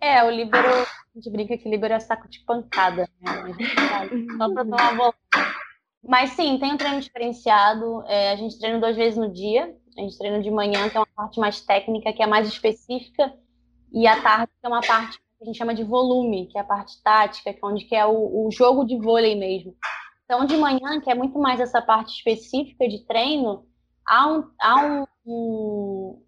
É, 0.00 0.22
o 0.24 0.30
Libero, 0.30 0.68
a 0.68 0.86
gente 1.14 1.30
brinca 1.30 1.58
que 1.58 1.68
o 1.68 1.70
Libero 1.70 1.94
é 1.94 2.00
saco 2.00 2.28
de 2.28 2.40
pancada, 2.44 3.08
né? 3.20 3.32
Só 4.36 4.52
pra 4.52 4.62
dar 4.62 4.76
uma 4.76 4.94
bola. 4.94 5.14
Mas 6.04 6.30
sim, 6.30 6.56
tem 6.58 6.72
um 6.72 6.76
treino 6.76 7.00
diferenciado. 7.00 8.04
É, 8.06 8.30
a 8.30 8.36
gente 8.36 8.58
treina 8.58 8.78
duas 8.78 8.96
vezes 8.96 9.18
no 9.18 9.32
dia. 9.32 9.74
A 9.96 10.00
gente 10.00 10.16
treina 10.16 10.40
de 10.40 10.50
manhã, 10.50 10.88
que 10.88 10.96
é 10.96 11.00
uma 11.00 11.08
parte 11.16 11.40
mais 11.40 11.60
técnica, 11.60 12.12
que 12.12 12.22
é 12.22 12.26
mais 12.26 12.46
específica, 12.46 13.34
e 13.92 14.06
à 14.06 14.20
tarde, 14.20 14.52
é 14.62 14.68
uma 14.68 14.80
parte 14.80 15.18
que 15.18 15.42
a 15.42 15.44
gente 15.44 15.56
chama 15.56 15.74
de 15.74 15.84
volume, 15.84 16.46
que 16.46 16.58
é 16.58 16.60
a 16.60 16.64
parte 16.64 17.02
tática, 17.02 17.52
que 17.52 17.60
é 17.62 17.66
onde 17.66 17.84
que 17.84 17.94
é 17.94 18.04
o, 18.04 18.46
o 18.46 18.50
jogo 18.50 18.84
de 18.84 18.98
vôlei 18.98 19.36
mesmo. 19.36 19.74
Então, 20.24 20.44
de 20.44 20.56
manhã, 20.56 21.00
que 21.00 21.10
é 21.10 21.14
muito 21.14 21.38
mais 21.38 21.60
essa 21.60 21.80
parte 21.80 22.14
específica 22.14 22.86
de 22.88 23.04
treino, 23.06 23.66
há 24.06 24.28
um, 24.28 24.50
há 24.60 24.84
um, 24.84 25.06
um 25.26 26.22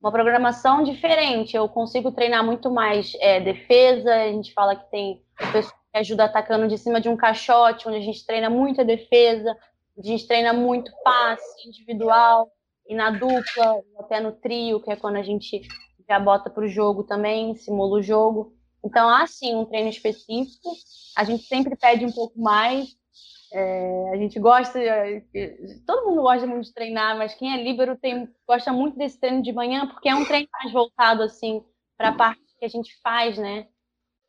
uma 0.00 0.12
programação 0.12 0.82
diferente. 0.82 1.56
Eu 1.56 1.68
consigo 1.68 2.12
treinar 2.12 2.44
muito 2.44 2.70
mais 2.70 3.12
é, 3.20 3.40
defesa. 3.40 4.14
A 4.14 4.32
gente 4.32 4.52
fala 4.52 4.76
que 4.76 4.90
tem 4.90 5.22
pessoa 5.52 5.74
que 5.92 5.98
ajuda 5.98 6.24
atacando 6.24 6.68
de 6.68 6.78
cima 6.78 7.00
de 7.00 7.08
um 7.08 7.16
caixote, 7.16 7.88
onde 7.88 7.98
a 7.98 8.02
gente 8.02 8.24
treina 8.24 8.48
muito 8.48 8.80
a 8.80 8.84
defesa, 8.84 9.56
a 9.98 10.02
gente 10.02 10.26
treina 10.26 10.52
muito 10.52 10.92
passe 11.02 11.68
individual 11.68 12.50
e 12.86 12.94
na 12.94 13.10
dupla, 13.10 13.82
até 13.98 14.20
no 14.20 14.32
trio, 14.32 14.80
que 14.80 14.90
é 14.90 14.96
quando 14.96 15.16
a 15.16 15.22
gente 15.22 15.62
já 16.08 16.18
bota 16.18 16.50
para 16.50 16.64
o 16.64 16.68
jogo 16.68 17.04
também, 17.04 17.54
simula 17.54 17.98
o 17.98 18.02
jogo. 18.02 18.54
Então, 18.84 19.08
há 19.08 19.26
sim 19.26 19.54
um 19.54 19.64
treino 19.64 19.88
específico. 19.88 20.70
A 21.16 21.24
gente 21.24 21.44
sempre 21.44 21.76
pede 21.76 22.04
um 22.04 22.12
pouco 22.12 22.40
mais, 22.40 22.96
é, 23.52 24.10
a 24.12 24.16
gente 24.16 24.38
gosta, 24.38 24.78
todo 25.86 26.06
mundo 26.06 26.22
gosta 26.22 26.46
muito 26.46 26.66
de 26.66 26.74
treinar, 26.74 27.16
mas 27.16 27.34
quem 27.34 27.52
é 27.52 27.62
líbero 27.62 27.96
tem, 27.96 28.28
gosta 28.46 28.72
muito 28.72 28.96
desse 28.96 29.18
treino 29.18 29.42
de 29.42 29.52
manhã, 29.52 29.86
porque 29.88 30.08
é 30.08 30.14
um 30.14 30.24
treino 30.24 30.48
mais 30.52 30.72
voltado 30.72 31.22
assim 31.22 31.64
para 31.96 32.10
a 32.10 32.14
parte 32.14 32.40
que 32.58 32.64
a 32.64 32.68
gente 32.68 32.94
faz, 33.02 33.38
né? 33.38 33.66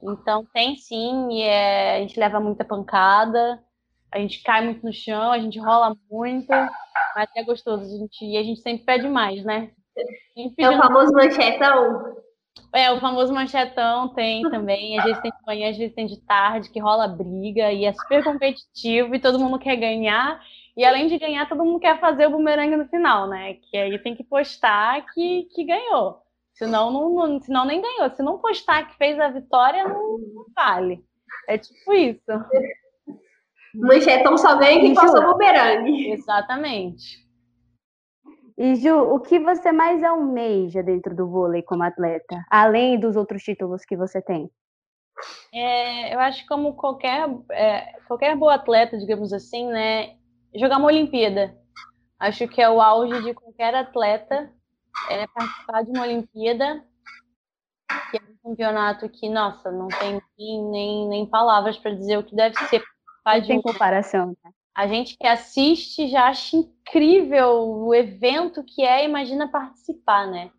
Então 0.01 0.45
tem 0.53 0.77
sim, 0.77 1.29
e 1.31 1.41
é, 1.41 1.97
a 1.97 1.99
gente 1.99 2.19
leva 2.19 2.39
muita 2.39 2.63
pancada, 2.63 3.61
a 4.11 4.19
gente 4.19 4.41
cai 4.41 4.63
muito 4.63 4.85
no 4.85 4.93
chão, 4.93 5.31
a 5.31 5.39
gente 5.39 5.59
rola 5.59 5.95
muito, 6.09 6.49
mas 7.15 7.29
é 7.35 7.43
gostoso, 7.43 7.83
a 7.83 7.97
gente, 7.97 8.25
e 8.25 8.37
a 8.37 8.43
gente 8.43 8.61
sempre 8.61 8.85
pede 8.85 9.07
mais, 9.09 9.43
né? 9.43 9.71
É 10.57 10.69
o 10.69 10.77
famoso 10.77 11.13
manchetão. 11.13 12.15
É, 12.73 12.91
o 12.91 12.99
famoso 12.99 13.33
manchetão 13.33 14.09
tem 14.09 14.41
também. 14.49 14.97
Às 14.99 15.05
vezes 15.05 15.21
tem 15.21 15.31
de 15.31 15.45
manhã, 15.45 15.69
às 15.69 15.77
vezes 15.77 15.95
tem 15.95 16.05
de 16.05 16.19
tarde, 16.21 16.69
que 16.69 16.79
rola 16.79 17.07
briga 17.07 17.71
e 17.71 17.85
é 17.85 17.93
super 17.93 18.23
competitivo 18.23 19.15
e 19.15 19.19
todo 19.19 19.39
mundo 19.39 19.59
quer 19.59 19.75
ganhar. 19.75 20.41
E 20.77 20.85
além 20.85 21.07
de 21.07 21.17
ganhar, 21.17 21.47
todo 21.47 21.65
mundo 21.65 21.79
quer 21.79 21.99
fazer 21.99 22.27
o 22.27 22.31
bumerangue 22.31 22.77
no 22.77 22.88
final, 22.88 23.27
né? 23.27 23.55
Que 23.55 23.77
aí 23.77 23.99
tem 23.99 24.15
que 24.15 24.23
postar 24.23 25.05
que, 25.13 25.47
que 25.53 25.63
ganhou. 25.65 26.21
Senão, 26.53 26.91
não, 26.91 27.09
não, 27.09 27.41
senão 27.41 27.65
nem 27.65 27.81
ganhou. 27.81 28.09
Se 28.12 28.21
não 28.21 28.38
postar 28.38 28.88
que 28.88 28.97
fez 28.97 29.19
a 29.19 29.29
vitória, 29.29 29.88
não, 29.88 30.17
não 30.17 30.45
vale. 30.55 31.03
É 31.47 31.57
tipo 31.57 31.93
isso. 31.93 32.21
Manchetão 33.75 34.38
só 34.38 34.57
vem 34.57 34.81
quem 34.81 34.91
o 34.93 35.33
bumerangue. 35.33 36.12
Exatamente. 36.12 37.28
E 38.59 38.75
Ju, 38.75 38.93
o 38.93 39.21
que 39.21 39.39
você 39.39 39.71
mais 39.71 40.03
almeja 40.03 40.83
dentro 40.83 41.15
do 41.15 41.29
vôlei 41.29 41.63
como 41.63 41.81
atleta, 41.81 42.43
além 42.51 42.99
dos 42.99 43.15
outros 43.15 43.41
títulos 43.41 43.85
que 43.85 43.95
você 43.95 44.21
tem? 44.21 44.51
É, 45.53 46.13
eu 46.13 46.19
acho 46.19 46.41
que 46.41 46.47
como 46.49 46.73
qualquer, 46.73 47.25
é, 47.51 47.93
qualquer 48.05 48.35
boa 48.35 48.55
atleta, 48.55 48.97
digamos 48.97 49.31
assim, 49.31 49.65
né, 49.67 50.17
jogar 50.53 50.77
uma 50.77 50.87
Olimpíada. 50.87 51.57
Acho 52.19 52.49
que 52.49 52.61
é 52.61 52.69
o 52.69 52.81
auge 52.81 53.23
de 53.23 53.33
qualquer 53.33 53.73
atleta 53.73 54.51
é 55.09 55.25
participar 55.27 55.83
de 55.83 55.91
uma 55.91 56.03
Olimpíada, 56.03 56.83
que 58.11 58.17
é 58.17 58.21
um 58.21 58.49
campeonato 58.49 59.07
que, 59.07 59.29
nossa, 59.29 59.71
não 59.71 59.87
tem 59.87 60.21
nem, 60.37 61.07
nem 61.07 61.25
palavras 61.25 61.77
para 61.77 61.95
dizer 61.95 62.17
o 62.17 62.23
que 62.25 62.35
deve 62.35 62.57
ser. 62.67 62.83
Não 63.25 63.41
tem 63.41 63.61
comparação. 63.61 64.35
Né? 64.43 64.51
A 64.75 64.88
gente 64.88 65.17
que 65.17 65.27
assiste 65.27 66.08
já 66.08 66.27
acha 66.27 66.55
incrível 66.55 67.67
o 67.67 67.93
evento 67.93 68.63
que 68.63 68.82
é, 68.82 69.05
imagina 69.05 69.47
participar, 69.47 70.27
né? 70.27 70.51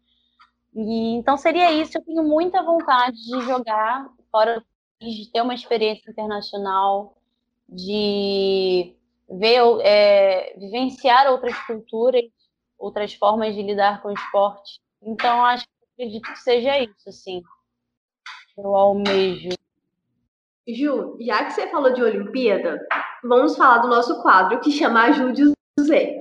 E, 0.74 1.14
então 1.14 1.36
seria 1.36 1.72
isso. 1.72 1.96
Eu 1.96 2.04
tenho 2.04 2.22
muita 2.22 2.62
vontade 2.62 3.16
de 3.16 3.40
jogar 3.42 4.08
fora 4.30 4.62
de 5.00 5.30
ter 5.32 5.40
uma 5.40 5.54
experiência 5.54 6.10
internacional, 6.10 7.16
de 7.68 8.94
ver, 9.30 9.60
é, 9.82 10.54
vivenciar 10.58 11.30
outras 11.30 11.56
culturas, 11.66 12.24
outras 12.78 13.14
formas 13.14 13.54
de 13.54 13.62
lidar 13.62 14.02
com 14.02 14.08
o 14.08 14.12
esporte. 14.12 14.80
Então 15.02 15.44
acho 15.44 15.64
que 15.64 16.02
acredito 16.02 16.32
que 16.32 16.38
seja 16.38 16.78
isso, 16.78 17.08
assim. 17.08 17.42
Eu 18.56 18.74
almejo. 18.74 19.48
Ju, 20.68 21.16
já 21.20 21.44
que 21.44 21.52
você 21.52 21.68
falou 21.68 21.92
de 21.92 22.02
Olimpíada, 22.02 22.78
vamos 23.24 23.56
falar 23.56 23.78
do 23.78 23.88
nosso 23.88 24.20
quadro 24.22 24.60
que 24.60 24.70
chama 24.70 25.04
Ajude 25.04 25.44
o 25.44 25.82
Zé. 25.82 26.18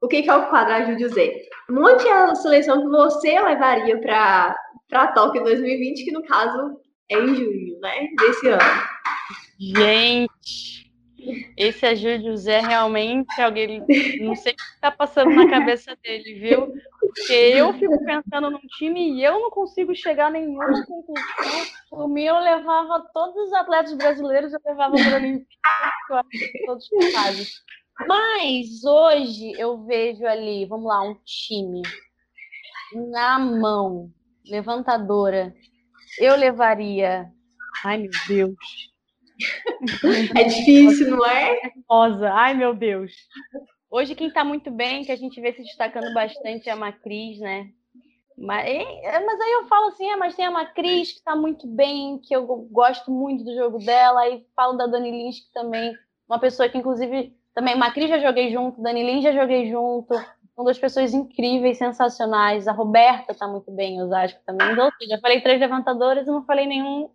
O 0.00 0.08
que, 0.08 0.28
é 0.28 0.34
o 0.34 0.48
quadro 0.48 0.74
Ajude 0.74 1.06
o 1.06 1.08
Zé? 1.08 1.32
Monte 1.70 2.06
a 2.08 2.34
seleção 2.34 2.82
que 2.82 2.88
você 2.88 3.40
levaria 3.40 3.98
para 4.00 5.06
Tóquio 5.14 5.42
2020, 5.42 6.04
que 6.04 6.12
no 6.12 6.22
caso 6.24 6.78
é 7.10 7.18
em 7.18 7.34
junho, 7.34 7.80
né? 7.80 8.08
Desse 8.18 8.48
ano. 8.48 8.60
Gente, 9.58 10.73
esse 11.56 11.86
Ajude 11.86 12.30
o 12.30 12.36
Zé 12.36 12.60
realmente 12.60 13.40
alguém. 13.40 13.84
Não 14.20 14.34
sei 14.34 14.52
o 14.52 14.56
que 14.56 14.62
está 14.62 14.90
passando 14.90 15.30
na 15.30 15.48
cabeça 15.48 15.96
dele, 16.02 16.34
viu? 16.34 16.72
Porque 17.00 17.32
eu 17.32 17.72
fico 17.74 18.04
pensando 18.04 18.50
num 18.50 18.60
time 18.78 19.12
e 19.12 19.24
eu 19.24 19.40
não 19.40 19.50
consigo 19.50 19.94
chegar 19.94 20.26
a 20.26 20.30
nenhuma 20.30 20.66
conclusão. 20.84 21.24
Por 21.90 22.08
mim, 22.08 22.24
eu 22.24 22.38
levava 22.38 23.08
todos 23.12 23.36
os 23.36 23.52
atletas 23.52 23.94
brasileiros, 23.94 24.52
eu 24.52 24.60
levava 24.64 24.94
para 24.94 25.12
a 25.12 25.16
Olimpíada, 25.16 26.28
todos 26.66 26.88
capazes. 26.88 27.62
Mas 28.06 28.84
hoje 28.84 29.52
eu 29.56 29.84
vejo 29.84 30.26
ali, 30.26 30.66
vamos 30.66 30.86
lá, 30.86 31.02
um 31.02 31.14
time 31.24 31.82
na 33.12 33.38
mão, 33.38 34.10
levantadora. 34.46 35.54
Eu 36.18 36.36
levaria. 36.36 37.30
Ai, 37.84 37.98
meu 37.98 38.10
Deus. 38.28 38.93
É 40.36 40.44
difícil, 40.44 41.10
não 41.10 41.26
é? 41.26 41.60
Rosa, 41.88 42.30
ai 42.32 42.54
meu 42.54 42.74
Deus. 42.74 43.12
Hoje 43.90 44.14
quem 44.14 44.28
está 44.28 44.44
muito 44.44 44.70
bem, 44.70 45.04
que 45.04 45.12
a 45.12 45.16
gente 45.16 45.40
vê 45.40 45.52
se 45.52 45.62
destacando 45.62 46.12
bastante 46.12 46.68
é 46.68 46.72
a 46.72 46.76
Macris, 46.76 47.38
né? 47.38 47.68
Mas, 48.36 48.66
é, 48.66 49.20
mas 49.24 49.40
aí 49.40 49.52
eu 49.52 49.68
falo 49.68 49.88
assim, 49.88 50.10
é, 50.10 50.16
mas 50.16 50.34
tem 50.34 50.44
a 50.44 50.50
Macris 50.50 51.12
que 51.12 51.18
está 51.18 51.36
muito 51.36 51.66
bem, 51.68 52.18
que 52.18 52.34
eu 52.34 52.44
gosto 52.46 53.10
muito 53.10 53.44
do 53.44 53.54
jogo 53.54 53.78
dela, 53.78 54.22
aí 54.22 54.44
falo 54.56 54.76
da 54.76 54.86
Dani 54.86 55.10
Lins, 55.10 55.38
que 55.38 55.52
também, 55.52 55.94
uma 56.28 56.40
pessoa 56.40 56.68
que 56.68 56.76
inclusive, 56.76 57.32
também, 57.54 57.76
Macris 57.76 58.08
já 58.08 58.18
joguei 58.18 58.50
junto, 58.50 58.82
Dani 58.82 59.04
Lins 59.04 59.22
já 59.22 59.32
joguei 59.32 59.70
junto, 59.70 60.12
são 60.56 60.64
duas 60.64 60.78
pessoas 60.78 61.14
incríveis, 61.14 61.78
sensacionais, 61.78 62.66
a 62.66 62.72
Roberta 62.72 63.30
está 63.30 63.46
muito 63.46 63.70
bem, 63.70 63.98
eu 63.98 64.12
acho 64.12 64.36
também, 64.44 64.72
então, 64.72 64.90
já 65.08 65.18
falei 65.20 65.40
três 65.40 65.60
levantadoras 65.60 66.26
e 66.26 66.30
não 66.30 66.44
falei 66.44 66.66
nenhum 66.66 67.10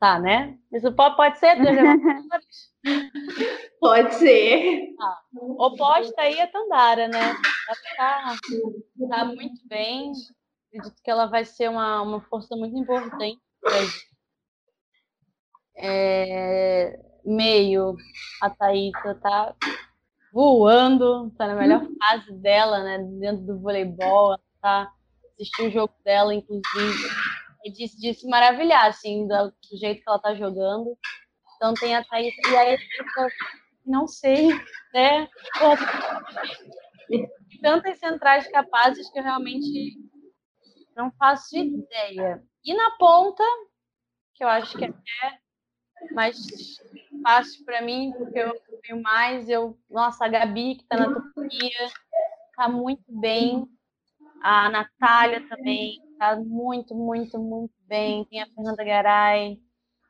Tá, 0.00 0.18
né? 0.18 0.56
Isso 0.72 0.90
pode, 0.92 1.14
pode 1.14 1.38
ser? 1.38 1.56
pode 3.78 4.14
ser. 4.14 4.94
Ah, 4.98 5.20
oposta 5.58 6.22
aí 6.22 6.38
é 6.38 6.46
Tandara, 6.46 7.06
né? 7.06 7.20
Ela 7.20 7.36
tá, 7.96 8.34
tá 9.10 9.24
muito 9.26 9.60
bem. 9.66 10.12
Acredito 10.68 11.02
que 11.04 11.10
ela 11.10 11.26
vai 11.26 11.44
ser 11.44 11.68
uma, 11.68 12.00
uma 12.00 12.22
força 12.22 12.56
muito 12.56 12.78
importante 12.78 13.38
é, 15.82 16.98
meio, 17.24 17.96
a 18.42 18.50
Thaísa 18.50 19.14
tá 19.22 19.54
voando, 20.32 21.30
tá 21.36 21.46
na 21.46 21.54
melhor 21.54 21.86
fase 21.98 22.32
dela, 22.34 22.82
né? 22.82 22.98
Dentro 23.18 23.46
do 23.46 23.60
voleibol, 23.60 24.32
ela 24.32 24.40
tá 24.60 24.92
assistindo 25.34 25.68
o 25.68 25.72
jogo 25.72 25.94
dela, 26.04 26.34
inclusive 26.34 27.08
e 27.64 27.72
de, 27.72 27.86
de 27.96 28.14
se 28.14 28.26
maravilhar, 28.28 28.86
assim, 28.86 29.26
do, 29.26 29.50
do, 29.50 29.78
jeito 29.78 30.02
que 30.02 30.08
ela 30.08 30.18
tá 30.18 30.34
jogando. 30.34 30.96
Então 31.56 31.74
tem 31.74 31.94
a 31.94 32.04
Thaís. 32.04 32.34
E 32.50 32.56
aí, 32.56 32.78
não 33.84 34.06
sei, 34.06 34.48
né? 34.94 35.28
Tantas 37.62 37.98
centrais 37.98 38.46
capazes 38.48 39.10
que 39.10 39.18
eu 39.18 39.22
realmente 39.22 39.98
não 40.96 41.10
faço 41.12 41.56
ideia. 41.56 42.42
E 42.64 42.74
na 42.74 42.90
ponta, 42.92 43.42
que 44.34 44.44
eu 44.44 44.48
acho 44.48 44.76
que 44.76 44.84
é 44.84 44.92
mais 46.12 46.36
fácil 47.22 47.64
para 47.64 47.82
mim, 47.82 48.12
porque 48.16 48.38
eu 48.38 48.54
tenho 48.82 49.02
mais, 49.02 49.48
eu, 49.48 49.78
nossa, 49.90 50.24
a 50.24 50.28
Gabi 50.28 50.76
que 50.76 50.82
está 50.82 50.96
na 50.96 51.14
Turquia, 51.14 51.86
está 52.48 52.68
muito 52.68 53.04
bem. 53.08 53.66
A 54.42 54.70
Natália 54.70 55.46
também, 55.48 56.00
tá 56.20 56.36
muito, 56.36 56.94
muito, 56.94 57.38
muito 57.38 57.72
bem. 57.88 58.26
Tem 58.26 58.42
a 58.42 58.46
Fernanda 58.46 58.84
Garay. 58.84 59.58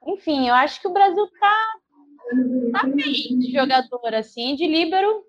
Enfim, 0.05 0.49
eu 0.49 0.55
acho 0.55 0.81
que 0.81 0.89
o 0.89 0.93
Brasil 0.93 1.25
tá, 1.39 1.73
tá 2.73 2.87
bem 2.89 3.39
de 3.39 3.53
jogador, 3.53 4.13
assim. 4.15 4.57
De 4.57 4.67
líbero, 4.67 5.25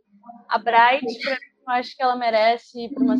a 0.50 0.58
Bright, 0.58 1.06
eu 1.06 1.38
acho 1.68 1.96
que 1.96 2.02
ela 2.02 2.16
merece 2.16 2.90
para 2.90 3.04
uma 3.04 3.16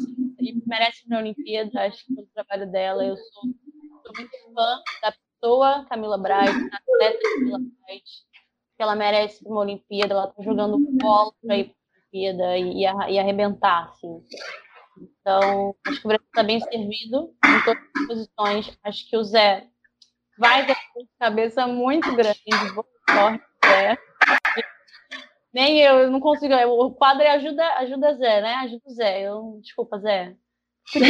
merece 0.66 1.08
para 1.08 1.18
a 1.18 1.22
Olimpíada, 1.22 1.86
acho 1.86 2.04
que 2.04 2.16
pelo 2.16 2.28
trabalho 2.34 2.72
dela. 2.72 3.06
Eu 3.06 3.16
sou, 3.16 3.44
sou 3.44 4.16
muito 4.16 4.54
fã 4.56 4.82
da 5.04 5.14
pessoa, 5.14 5.86
Camila 5.88 6.18
Bright, 6.18 6.70
da 6.70 6.78
atleta 6.78 7.20
Camila 7.36 7.60
Bright, 7.60 8.10
que 8.76 8.84
ela 8.84 8.96
merece 8.96 9.46
uma 9.46 9.62
Olimpíada, 9.62 10.16
ela 10.16 10.28
tá 10.28 10.42
jogando 10.42 10.80
bola 10.94 11.32
para 11.46 11.58
ir 11.60 11.66
para 11.66 11.76
a 11.76 12.00
Olimpíada 12.00 12.58
e, 12.58 13.14
e, 13.14 13.20
arrebentar, 13.20 13.90
assim. 13.90 14.26
Então, 15.22 15.76
acho 15.88 16.02
que 16.02 16.08
o 16.08 16.10
Brasil 16.10 16.28
está 16.28 16.44
bem 16.44 16.60
servido 16.60 17.34
em 17.46 17.64
todas 17.64 17.84
as 17.96 18.08
posições. 18.08 18.80
Acho 18.84 19.10
que 19.10 19.18
o 19.18 19.24
Zé 19.24 19.68
vai 20.38 20.66
ter 20.66 20.76
uma 20.96 21.08
cabeça 21.20 21.68
muito 21.68 22.16
grande, 22.16 22.74
boa 22.74 22.88
sorte, 23.10 23.46
Zé. 23.66 23.98
Nem 25.54 25.80
eu, 25.80 26.00
eu 26.00 26.12
não 26.12 26.20
consigo. 26.20 26.54
O 26.56 26.92
quadro 26.92 27.28
ajuda, 27.28 27.64
ajuda 27.76 28.16
Zé, 28.16 28.42
né? 28.42 28.56
Ajuda 28.56 28.84
o 28.86 28.94
Zé. 28.94 29.22
Eu, 29.22 29.60
desculpa, 29.62 30.00
Zé. 30.00 30.36
eu 30.96 31.02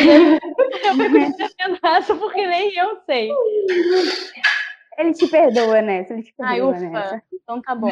fico 1.70 1.88
essa 1.88 2.16
porque 2.16 2.46
nem 2.46 2.76
eu 2.76 3.02
sei. 3.06 3.30
Ele 4.98 5.14
te 5.14 5.28
perdoa, 5.28 5.82
né? 5.82 6.06
Ele 6.10 6.24
te 6.24 6.34
perdoa, 6.34 6.54
Ai, 6.54 6.62
ufa. 6.62 6.80
Nessa. 6.90 7.24
Então 7.32 7.62
tá 7.62 7.74
bom. 7.74 7.92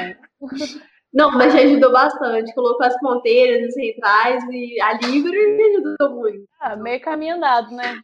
Não, 1.14 1.32
mas 1.32 1.54
já 1.54 1.60
ajudou 1.60 1.92
bastante. 1.92 2.54
Colocou 2.54 2.86
as 2.86 3.00
ponteiras, 3.00 3.68
as 3.68 3.74
centrais 3.74 4.44
e 4.50 4.80
a 4.82 4.94
livre 4.94 5.56
me 5.56 5.64
ajudou 5.64 6.16
muito. 6.16 6.48
Ah, 6.60 6.76
meio 6.76 7.02
caminho 7.02 7.36
andado, 7.36 7.72
né? 7.76 8.00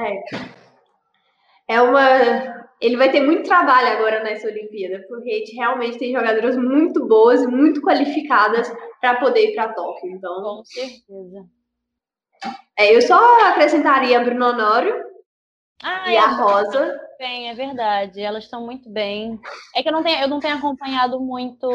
É. 0.00 1.74
É 1.76 1.80
uma. 1.82 2.64
Ele 2.80 2.96
vai 2.96 3.10
ter 3.10 3.22
muito 3.22 3.44
trabalho 3.44 3.88
agora 3.88 4.22
nessa 4.22 4.48
Olimpíada, 4.48 5.04
porque 5.08 5.30
a 5.30 5.38
gente 5.38 5.54
realmente 5.54 5.98
tem 5.98 6.12
jogadoras 6.12 6.56
muito 6.56 7.06
boas 7.06 7.42
e 7.42 7.46
muito 7.46 7.80
qualificadas 7.80 8.70
para 9.00 9.18
poder 9.20 9.50
ir 9.50 9.54
para 9.54 9.72
Tóquio. 9.72 10.10
Então. 10.10 10.42
Com 10.42 10.64
certeza. 10.64 11.46
É, 12.76 12.94
eu 12.94 13.00
só 13.00 13.18
acrescentaria 13.48 14.20
a 14.20 14.24
Bruno 14.24 14.46
Honório 14.46 15.13
ah, 15.82 16.10
e 16.10 16.16
a 16.16 16.28
Rosa 16.28 17.00
bem, 17.18 17.48
é 17.48 17.54
verdade. 17.54 18.20
Elas 18.20 18.44
estão 18.44 18.64
muito 18.64 18.88
bem. 18.90 19.40
É 19.74 19.82
que 19.82 19.88
eu 19.88 19.92
não 19.92 20.02
tenho, 20.02 20.20
eu 20.20 20.28
não 20.28 20.40
tenho 20.40 20.56
acompanhado 20.56 21.20
muito 21.20 21.66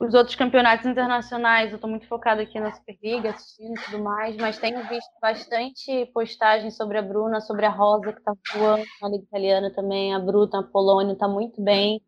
os 0.00 0.14
outros 0.14 0.36
campeonatos 0.36 0.86
internacionais. 0.86 1.70
Eu 1.70 1.76
estou 1.76 1.88
muito 1.88 2.06
focada 2.08 2.42
aqui 2.42 2.58
na 2.58 2.72
Superliga, 2.72 3.30
assistindo 3.30 3.78
e 3.78 3.84
tudo 3.84 4.02
mais, 4.02 4.36
mas 4.36 4.58
tenho 4.58 4.82
visto 4.88 5.10
bastante 5.20 6.06
postagens 6.06 6.76
sobre 6.76 6.98
a 6.98 7.02
Bruna, 7.02 7.40
sobre 7.40 7.64
a 7.64 7.70
Rosa, 7.70 8.12
que 8.12 8.18
está 8.18 8.34
voando 8.54 8.84
na 9.00 9.08
Liga 9.08 9.24
Italiana 9.24 9.72
também. 9.74 10.14
A 10.14 10.18
Bruna, 10.18 10.60
a 10.60 10.62
Polônia, 10.62 11.12
está 11.12 11.28
muito 11.28 11.62
bem. 11.62 12.02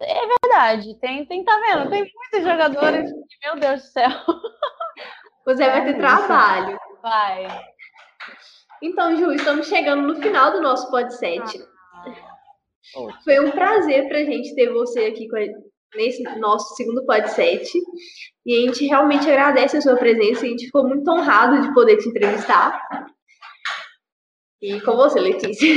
É 0.00 0.26
verdade, 0.42 0.98
tem, 0.98 1.24
tem, 1.26 1.44
tá 1.44 1.56
vendo? 1.60 1.88
Tem 1.88 2.00
muitos 2.02 2.42
jogadores 2.42 3.08
que, 3.12 3.46
meu 3.46 3.60
Deus 3.60 3.82
do 3.82 3.86
céu. 3.86 4.10
Você 5.46 5.64
vai 5.64 5.84
ter 5.84 5.94
trabalho. 5.98 6.76
Vai. 7.00 7.71
Então, 8.82 9.16
Ju, 9.16 9.30
estamos 9.30 9.68
chegando 9.68 10.02
no 10.08 10.20
final 10.20 10.50
do 10.50 10.60
nosso 10.60 10.90
podcast. 10.90 11.56
Foi 13.22 13.38
um 13.38 13.52
prazer 13.52 14.08
para 14.08 14.18
a 14.18 14.24
gente 14.24 14.52
ter 14.56 14.72
você 14.72 15.04
aqui 15.04 15.28
nesse 15.94 16.24
nosso 16.40 16.74
segundo 16.74 17.06
podcast. 17.06 17.78
E 18.44 18.56
a 18.56 18.60
gente 18.66 18.84
realmente 18.86 19.30
agradece 19.30 19.76
a 19.76 19.80
sua 19.80 19.94
presença. 19.94 20.44
A 20.44 20.48
gente 20.48 20.66
ficou 20.66 20.88
muito 20.88 21.08
honrado 21.08 21.62
de 21.62 21.72
poder 21.72 21.96
te 21.98 22.08
entrevistar. 22.08 22.82
E 24.60 24.80
com 24.80 24.96
você, 24.96 25.20
Letícia. 25.20 25.68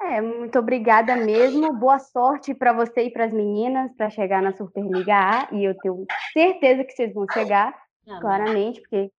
É, 0.00 0.22
muito 0.22 0.58
obrigada 0.58 1.14
mesmo. 1.14 1.74
Boa 1.74 1.98
sorte 1.98 2.54
para 2.54 2.72
você 2.72 3.04
e 3.04 3.10
para 3.10 3.26
as 3.26 3.32
meninas 3.34 3.94
para 3.96 4.08
chegar 4.08 4.40
na 4.40 4.52
Superliga 4.52 5.14
A. 5.14 5.48
E 5.52 5.64
eu 5.64 5.76
tenho 5.76 6.06
certeza 6.32 6.84
que 6.84 6.92
vocês 6.92 7.12
vão 7.12 7.26
chegar, 7.30 7.74
claramente, 8.18 8.80
porque 8.80 9.10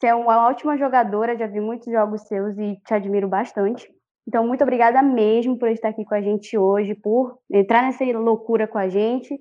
você 0.00 0.06
é 0.06 0.14
uma 0.14 0.48
ótima 0.48 0.78
jogadora, 0.78 1.36
já 1.36 1.46
vi 1.46 1.60
muitos 1.60 1.92
jogos 1.92 2.22
seus 2.22 2.56
e 2.56 2.80
te 2.86 2.94
admiro 2.94 3.28
bastante. 3.28 3.86
Então, 4.26 4.46
muito 4.46 4.62
obrigada 4.62 5.02
mesmo 5.02 5.58
por 5.58 5.68
estar 5.68 5.90
aqui 5.90 6.06
com 6.06 6.14
a 6.14 6.22
gente 6.22 6.56
hoje, 6.56 6.94
por 6.94 7.38
entrar 7.52 7.82
nessa 7.82 8.02
loucura 8.04 8.66
com 8.66 8.78
a 8.78 8.88
gente. 8.88 9.38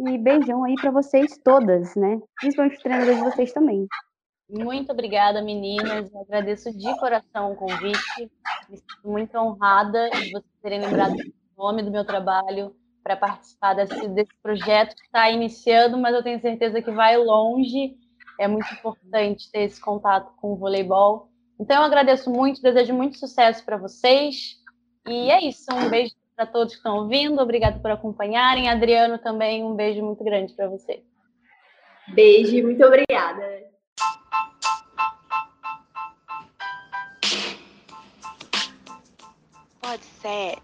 E 0.00 0.18
beijão 0.18 0.64
aí 0.64 0.74
para 0.74 0.90
vocês 0.90 1.38
todas, 1.42 1.94
né? 1.96 2.20
Principalmente 2.38 2.76
os 2.76 2.82
treinadores 2.82 3.16
de 3.16 3.22
vocês 3.22 3.52
também. 3.52 3.86
Muito 4.50 4.92
obrigada, 4.92 5.40
meninas. 5.40 6.12
Eu 6.12 6.20
agradeço 6.20 6.76
de 6.76 6.98
coração 6.98 7.52
o 7.52 7.56
convite. 7.56 8.30
Me 8.68 8.76
sinto 8.76 9.00
muito 9.04 9.38
honrada 9.38 10.10
de 10.10 10.30
vocês 10.30 10.58
terem 10.60 10.80
lembrado 10.80 11.14
o 11.56 11.62
nome 11.62 11.82
do 11.82 11.90
meu 11.90 12.04
trabalho 12.04 12.74
para 13.02 13.16
participar 13.16 13.74
desse, 13.74 14.08
desse 14.08 14.32
projeto 14.42 14.94
que 14.94 15.06
está 15.06 15.30
iniciando, 15.30 15.96
mas 15.96 16.14
eu 16.14 16.22
tenho 16.22 16.40
certeza 16.40 16.82
que 16.82 16.90
vai 16.90 17.16
longe 17.16 17.96
é 18.42 18.48
muito 18.48 18.72
importante 18.72 19.50
ter 19.50 19.60
esse 19.60 19.80
contato 19.80 20.34
com 20.36 20.52
o 20.52 20.56
voleibol. 20.56 21.28
Então, 21.58 21.76
eu 21.76 21.82
agradeço 21.82 22.30
muito, 22.30 22.60
desejo 22.60 22.92
muito 22.92 23.18
sucesso 23.18 23.64
para 23.64 23.76
vocês. 23.76 24.56
E 25.06 25.30
é 25.30 25.44
isso. 25.44 25.66
Um 25.72 25.88
beijo 25.88 26.14
para 26.34 26.46
todos 26.46 26.74
que 26.74 26.78
estão 26.78 26.96
ouvindo. 26.96 27.40
Obrigado 27.40 27.80
por 27.80 27.90
acompanharem. 27.90 28.68
Adriano, 28.68 29.18
também 29.18 29.64
um 29.64 29.74
beijo 29.74 30.02
muito 30.02 30.24
grande 30.24 30.52
para 30.54 30.68
você. 30.68 31.02
Beijo, 32.14 32.62
muito 32.62 32.84
obrigada. 32.84 33.62
Pode 39.80 40.04
ser. 40.04 40.58